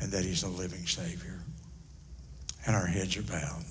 and 0.00 0.10
that 0.12 0.24
He's 0.24 0.42
a 0.42 0.48
living 0.48 0.86
Savior. 0.86 1.40
And 2.66 2.74
our 2.74 2.86
heads 2.86 3.16
are 3.16 3.22
bowed. 3.22 3.64